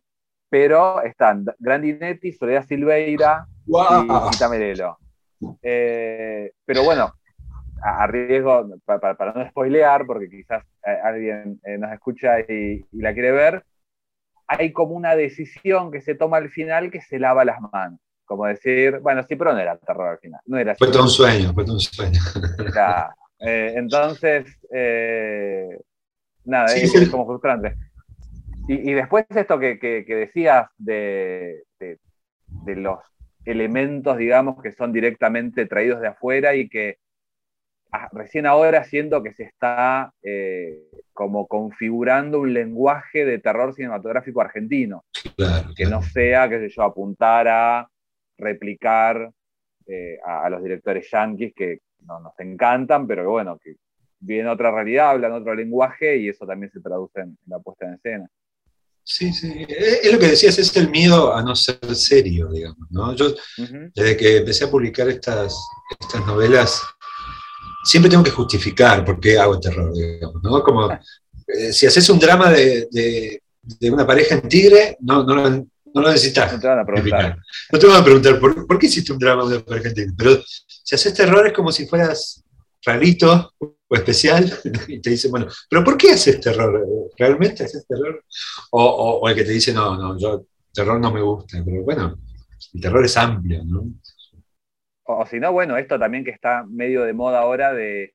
[0.49, 4.97] pero están Grandinetti, Soledad Silveira y Tamerelo.
[5.61, 7.13] Eh, pero bueno,
[7.83, 13.31] a, riesgo, para, no spoilear, porque quizás eh, alguien eh, nos escucha y, la quiere
[13.31, 13.63] ver,
[14.47, 17.99] hay como una decisión que se toma al final que se lava las manos.
[18.25, 20.41] Como decir, bueno, sí, pero no era terror al final.
[20.45, 22.19] No era fue todo un sueño, fue todo un sueño.
[23.39, 24.45] entonces,
[26.43, 27.75] nada, es como frustrante.
[28.67, 31.63] Y, después esto que, decías de,
[32.65, 32.99] los
[33.45, 36.97] elementos, digamos, que son directamente traídos de afuera y que
[38.11, 40.83] recién ahora siento que se está eh,
[41.13, 45.05] como configurando un lenguaje de terror cinematográfico argentino.
[45.75, 47.89] que no sea, qué sé yo, apuntar a
[48.37, 49.31] replicar
[49.87, 53.75] eh, a, los directores yanquis que no, nos encantan, pero que bueno, que
[54.19, 57.93] vienen otra realidad, hablan otro lenguaje y eso también se traduce en la puesta en
[57.93, 58.29] escena.
[59.09, 63.15] Sí, sí, es, lo que decías, es el miedo a no ser serio, digamos, ¿no?
[63.15, 63.33] Yo,
[63.95, 65.57] desde que empecé a publicar estas,
[65.97, 66.81] estas novelas,
[67.87, 70.61] siempre tengo que justificar por qué hago terror, digamos, ¿no?
[70.61, 75.49] Como, eh, si haces un drama de, de, una pareja en tigre, no, no, lo,
[75.49, 76.51] no lo necesitas.
[76.53, 77.37] No te van a preguntar.
[77.71, 79.93] No te van a preguntar, ¿por, ¿por, qué hiciste un drama de una pareja en
[79.93, 80.13] tigre?
[80.17, 82.43] Pero si haces terror es como si fueras
[82.83, 84.53] rarito, o especial,
[84.87, 86.85] y te dice, bueno, pero ¿por qué haces terror?
[87.17, 88.23] ¿Realmente haces terror?
[88.71, 88.83] O,
[89.21, 92.19] o, el que te dice, no, no, yo terror no me gusta, pero bueno,
[92.73, 93.85] el terror es amplio, ¿no?
[95.09, 98.13] O, si no, bueno, esto también que está medio de moda ahora de,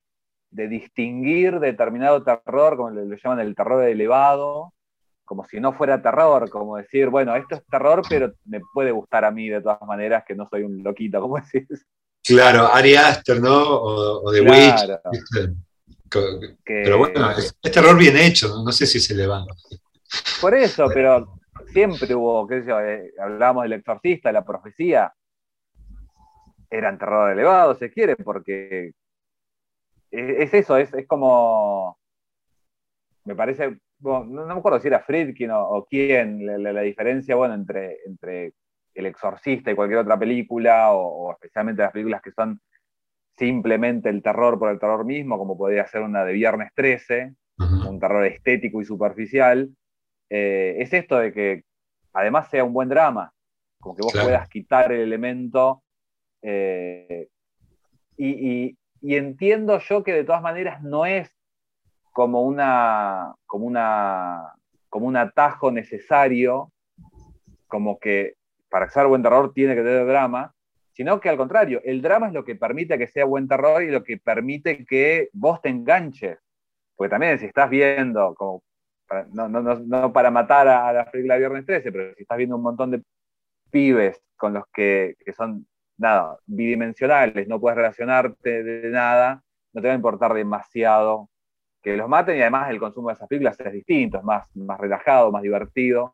[0.51, 4.73] de distinguir determinado terror, como lo, llaman el terror elevado,
[5.25, 9.25] como si no fuera terror, como decir, bueno, esto es terror, pero me puede gustar
[9.25, 11.85] a mí de todas maneras, que no soy un loquito, como decís.
[12.23, 13.63] Claro, Ari Aster, ¿no?
[13.63, 14.85] O, The Witch.
[16.65, 19.43] Pero bueno, es, terror bien hecho, no sé si se le va.
[20.39, 21.39] Por eso, pero
[21.71, 25.11] siempre hubo, qué sé yo, eh, hablábamos del exorcista, de la profecía.
[26.73, 28.93] Eran terror elevado, se quiere, porque
[30.09, 31.97] es, eso, es, como.
[33.25, 33.77] Me parece.
[33.99, 38.53] no, me acuerdo si era Friedkin o, quién, la, diferencia, bueno, entre, entre
[38.95, 42.59] el Exorcista y cualquier otra película, o, especialmente las películas que son
[43.37, 47.33] simplemente el terror por el terror mismo, como podría ser una de Viernes 13,
[47.87, 49.69] un terror estético y superficial,
[50.29, 51.63] eh, es esto de que
[52.13, 53.31] además sea un buen drama,
[53.79, 55.83] como que vos puedas quitar el elemento.
[56.43, 57.27] Eh,
[58.17, 61.29] y, entiendo yo que de todas maneras no es
[62.13, 64.53] como una como una
[64.89, 66.71] como un atajo necesario
[67.67, 68.35] como que
[68.69, 70.53] para ser buen terror tiene que tener drama,
[70.93, 73.91] sino que al contrario, el drama es lo que permite que sea buen terror y
[73.91, 76.39] lo que permite que vos te enganches.
[76.95, 78.63] Porque también si estás viendo, como
[79.31, 83.01] no, para matar a, la película Viernes 13, pero si estás viendo un montón de
[83.69, 85.67] pibes con los que, son,
[85.97, 91.29] nada, bidimensionales, no puedes relacionarte de nada, no te va a importar demasiado
[91.81, 94.79] que los maten y además el consumo de esas películas es distinto, es más, más
[94.79, 96.13] relajado, más divertido.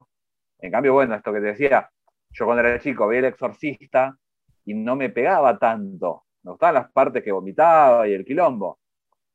[0.58, 1.90] En cambio, bueno, esto que te decía,
[2.32, 4.18] yo cuando era chico veía El Exorcista
[4.66, 6.24] y no me pegaba tanto.
[6.44, 8.80] Me gustaban las partes que vomitaba y el quilombo.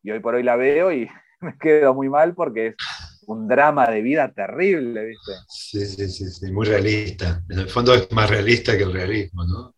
[0.03, 1.09] Y hoy por hoy la veo y
[1.41, 2.75] me quedo muy mal porque es
[3.27, 5.33] un drama de vida terrible, ¿viste?
[5.49, 7.43] Sí, sí, sí, sí, muy realista.
[7.49, 9.75] En el fondo es más realista que el realismo, ¿no?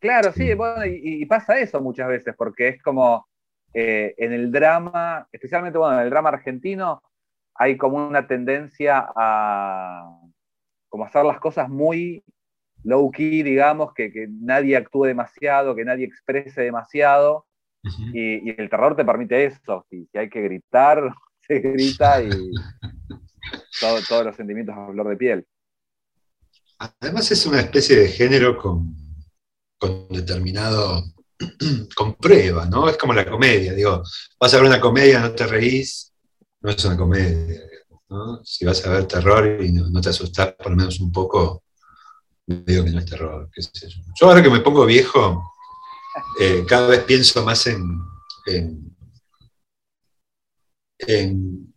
[0.00, 3.28] Claro, sí, bueno, y, pasa eso muchas veces, porque es como
[3.74, 7.02] eh, en el drama, especialmente bueno, en el drama argentino,
[7.54, 10.10] hay como una tendencia a
[10.88, 12.24] como hacer las cosas muy
[12.82, 17.46] low key, digamos, que, que nadie actúe demasiado, que nadie exprese demasiado,
[18.14, 21.12] y, el terror te permite eso, si, si hay que gritar,
[21.46, 22.30] se grita y
[24.08, 25.46] todos los sentimientos a flor de piel.
[26.78, 29.09] Además es una especie de género con,
[29.80, 31.02] con determinado,
[31.96, 32.88] con prueba, ¿no?
[32.88, 34.02] Es como la comedia, digo,
[34.38, 36.12] vas a ver una comedia, no te reís,
[36.60, 37.62] no es una comedia,
[38.10, 38.44] ¿no?
[38.44, 41.64] Si vas a ver terror y no, te asustás por lo menos un poco,
[42.46, 44.26] digo que no es terror, yo.
[44.26, 45.54] Ahora que me pongo viejo,
[46.38, 47.98] eh, cada vez pienso más en,
[50.98, 51.72] en,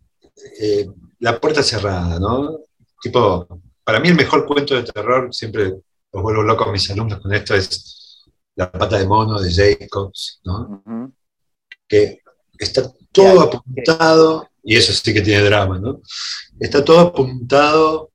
[0.60, 0.86] eh,
[1.20, 2.58] la puerta cerrada, ¿no?
[3.00, 5.72] Tipo, para mí el mejor cuento de terror, siempre
[6.14, 8.22] los vuelvo loco a mis alumnos con esto, es
[8.54, 11.12] La pata de mono de Jacobs, ¿no?
[11.88, 12.20] Que
[12.56, 16.00] está todo apuntado, y eso sí que tiene drama, ¿no?
[16.60, 18.12] Está todo apuntado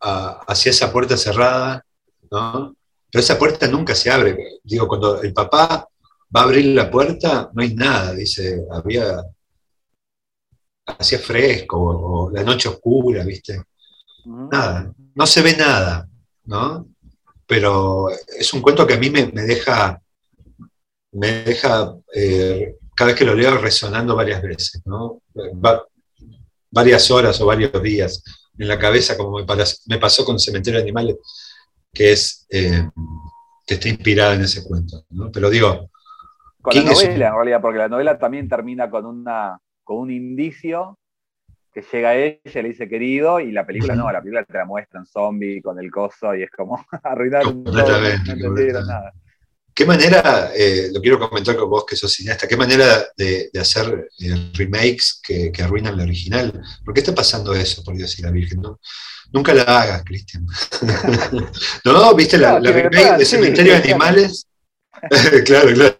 [0.00, 1.84] hacia esa puerta cerrada,
[2.30, 2.74] ¿no?
[3.10, 4.36] Pero esa puerta nunca se abre.
[4.64, 5.86] Digo, cuando el papá
[6.34, 9.22] va a abrir la puerta, no hay nada, dice, había,
[10.86, 13.62] hacía fresco, o, la noche oscura, ¿viste?
[14.24, 16.08] Nada, no se ve nada,
[16.44, 16.95] ¿no?
[17.46, 20.00] Pero es un cuento que a mí me, deja,
[21.12, 25.22] me deja eh, cada vez que lo leo resonando varias veces, ¿no?
[26.70, 28.22] varias horas o varios días
[28.58, 29.44] en la cabeza, como me,
[29.86, 31.16] me pasó con Cementerio de Animales,
[31.92, 32.88] que, es, eh,
[33.66, 35.04] que está inspirada en ese cuento.
[35.10, 35.30] ¿no?
[35.30, 35.90] Pero digo...
[36.62, 40.98] Con la novela, en realidad, porque la novela también termina con, una, con un indicio
[41.76, 44.98] que llega ella, le dice querido, y la película no, la película te la muestra
[44.98, 49.12] en zombie con el coso y es como arruinar todo, no nada.
[49.74, 54.08] ¿Qué manera, eh, lo quiero comentar con vos que sos cineasta, qué manera de, hacer
[54.20, 56.62] eh, remakes que, que, arruinan la original?
[56.82, 58.62] ¿Por qué está pasando eso, por Dios y la Virgen?
[58.62, 58.80] ¿no?
[59.30, 60.46] Nunca la hagas, Cristian.
[61.84, 62.14] ¿No?
[62.14, 64.46] ¿Viste la, remake de Cementerio de Animales?
[65.44, 65.98] claro, claro.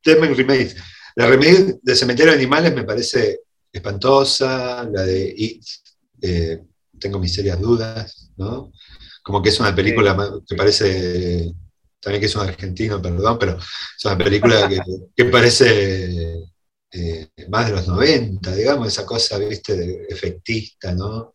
[0.00, 0.76] Temen remake.
[1.16, 3.40] La remake de Cementerio de Animales me parece
[3.72, 5.64] espantosa, la de It,
[6.22, 6.62] eh,
[6.98, 8.72] tengo mis serias dudas, ¿no?
[9.22, 10.16] Como que es una película
[10.46, 11.52] que parece,
[12.00, 14.68] también que es un argentino, perdón, pero es una película
[15.14, 16.42] que, parece
[16.92, 21.32] eh, más de los 90, digamos, esa cosa, viste, de efectista, ¿no?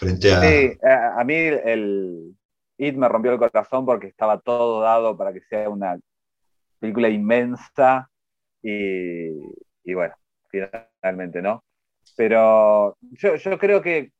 [0.00, 2.36] Sí, a, mí el
[2.76, 5.98] It me rompió el corazón porque estaba todo dado para que sea una
[6.78, 8.08] película inmensa
[8.62, 9.32] y,
[9.92, 10.14] bueno,
[10.48, 11.64] finalmente no.
[12.16, 14.12] Pero yo, creo que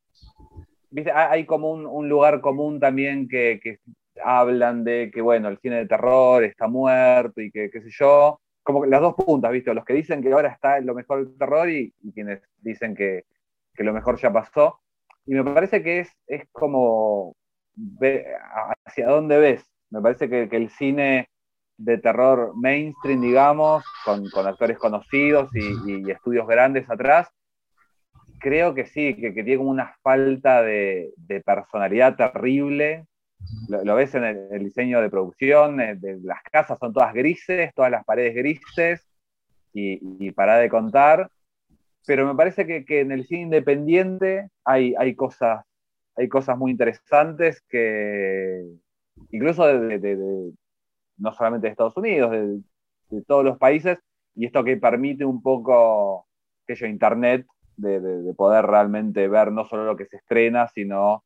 [1.15, 3.81] hay como un, lugar común también que,
[4.23, 8.41] hablan de que, bueno, el cine de terror está muerto y que, qué sé yo,
[8.63, 9.73] como las dos puntas, ¿viste?
[9.73, 13.25] Los que dicen que ahora está lo mejor del terror y, quienes dicen que,
[13.75, 14.81] que, lo mejor ya pasó.
[15.27, 17.37] Y me parece que es, es como
[18.85, 19.65] hacia dónde ves.
[19.91, 21.29] Me parece que, el cine
[21.79, 27.29] de terror mainstream, digamos, con, actores conocidos y, estudios grandes atrás,
[28.39, 31.13] creo que sí, que, tiene como una falta de,
[31.45, 33.07] personalidad terrible.
[33.69, 37.91] Lo, ves en el, diseño de producción, eh, de, las casas son todas grises, todas
[37.91, 39.09] las paredes grises,
[39.73, 41.31] y, y para de contar
[42.09, 45.63] pero me parece que, en el cine independiente hay, hay, cosas,
[46.17, 48.65] hay cosas muy interesantes que,
[49.31, 50.51] incluso de,
[51.19, 53.99] no solamente de Estados Unidos, de, todos los países,
[54.35, 56.27] y esto que permite un poco
[56.65, 57.47] aquello internet
[57.77, 61.25] de, poder realmente ver no solo lo que se estrena, sino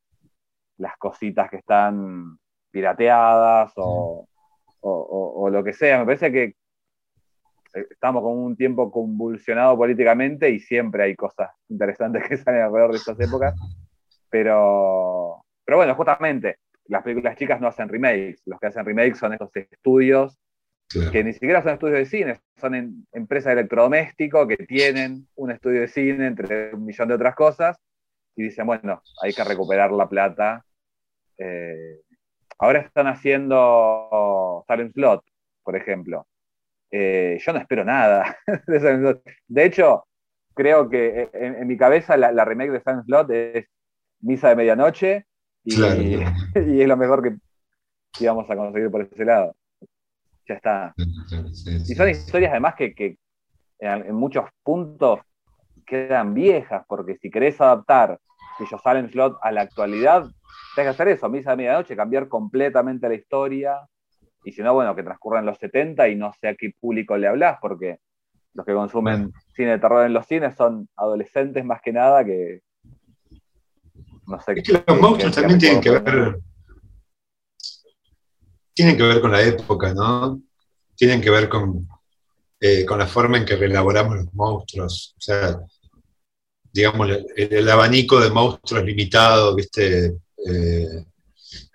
[0.79, 2.39] las cositas que están
[2.71, 4.27] pirateadas o,
[4.81, 5.99] o lo que sea.
[5.99, 6.55] Me parece que,
[7.73, 12.99] estamos con un tiempo convulsionado políticamente y siempre hay cosas interesantes que salen alrededor de
[12.99, 13.55] estas épocas.
[14.31, 16.59] Pero, pero bueno, justamente,
[16.93, 18.43] las películas chicas no hacen remakes.
[18.45, 20.39] Los que hacen remakes son estos estudios
[21.11, 25.81] que ni siquiera son estudios de cine, son empresas de electrodoméstico que tienen un estudio
[25.81, 27.79] de cine entre un millón de otras cosas
[28.37, 30.67] y dicen, bueno, hay que recuperar la plata.
[31.39, 32.01] Eh,
[32.59, 35.25] ahora están haciendo Silent Slot,
[35.63, 36.27] por ejemplo,
[36.91, 38.37] eh, yo no espero nada.
[39.49, 40.05] de hecho,
[40.55, 43.67] creo que en, mi cabeza la, remake de Sam Slot es
[44.21, 45.27] Misa de Medianoche
[45.65, 45.75] y,
[46.67, 47.37] y es lo mejor que,
[48.21, 49.55] íbamos a conseguir por ese lado.
[50.47, 50.95] Ya está.
[50.97, 53.17] y son historias además que,
[53.79, 55.21] en, muchos puntos
[55.87, 58.19] quedan viejas, porque si querés adaptar
[58.59, 60.23] si yo Salem Slot a la actualidad,
[60.75, 63.79] tenés que hacer eso, misa de medianoche, cambiar completamente la historia,
[64.45, 67.29] y si no, bueno, que transcurran los 70 y no sé a qué público le
[67.29, 67.99] hablas, porque
[68.55, 72.61] los que consumen cine de terror en los cines son adolescentes más que nada que...
[74.27, 74.53] No sé.
[74.57, 76.41] Es que los monstruos también tienen que ver...
[78.75, 80.41] Tienen que ver con la época, ¿no?
[80.97, 81.87] Tienen que ver con,
[82.59, 85.15] eh, con la forma en que reelaboramos los monstruos.
[85.19, 85.61] O sea,
[86.73, 90.17] digamos, el, abanico de monstruos limitado, ¿viste?
[90.47, 91.05] Eh,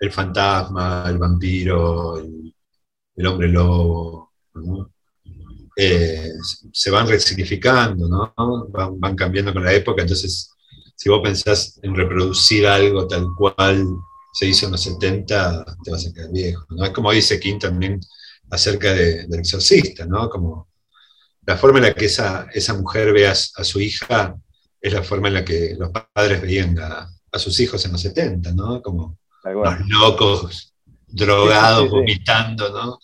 [0.00, 4.32] el fantasma, el vampiro, el, hombre lobo,
[5.76, 6.32] eh,
[6.72, 8.34] se van resignificando, ¿no?
[8.96, 10.50] Van, cambiando con la época, entonces
[10.98, 13.86] si vos pensás en reproducir algo tal cual
[14.32, 16.84] se hizo en los 70, te vas a quedar viejo, ¿no?
[16.84, 18.00] Es como dice King también
[18.50, 20.28] acerca del exorcista, ¿no?
[20.28, 20.68] Como
[21.46, 24.34] la forma en la que esa, esa mujer ve a su hija
[24.80, 28.52] es la forma en la que los padres veían a, sus hijos en los 70,
[28.54, 28.82] ¿no?
[28.82, 30.74] Como los locos,
[31.06, 32.98] drogados, vomitando, ¿no?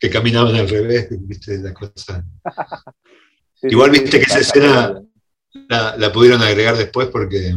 [0.00, 1.58] Que caminaban al revés, ¿viste?
[1.58, 2.24] La cosa.
[3.62, 5.02] Igual viste que esa escena
[5.68, 7.54] la, pudieron agregar después porque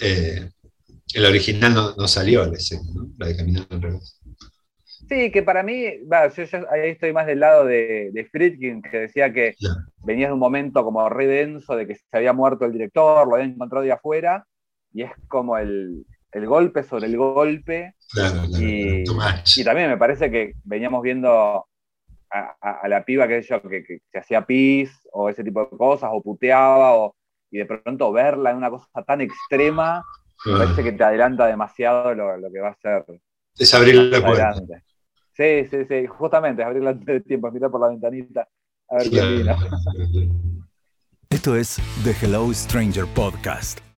[0.00, 0.50] eh,
[1.14, 3.08] el original no, salió la escena, ¿no?
[3.18, 4.18] La de caminar al revés.
[5.08, 9.32] Sí, que para mí, yo, ahí estoy más del lado de, de Friedkin, que decía
[9.32, 9.54] que
[10.04, 13.34] venía de un momento como re denso de que se había muerto el director, lo
[13.34, 14.46] habían encontrado de afuera,
[14.92, 16.04] y es como el,
[16.34, 17.94] golpe sobre el golpe.
[18.58, 19.04] y,
[19.64, 21.66] también me parece que veníamos viendo
[22.32, 26.22] a, la piba que, yo, que, se hacía pis o ese tipo de cosas, o
[26.22, 27.14] puteaba, o,
[27.50, 30.02] y de pronto verla en una cosa tan extrema,
[30.46, 33.04] me parece que te adelanta demasiado lo, que va a ser.
[33.56, 34.54] Es abrir la puerta.
[35.34, 38.48] Sí, sí, sí, justamente, abrir el tiempo, mirar por la ventanita
[38.88, 39.56] a ver qué vino.
[41.30, 43.91] Esto es The Hello Stranger Podcast.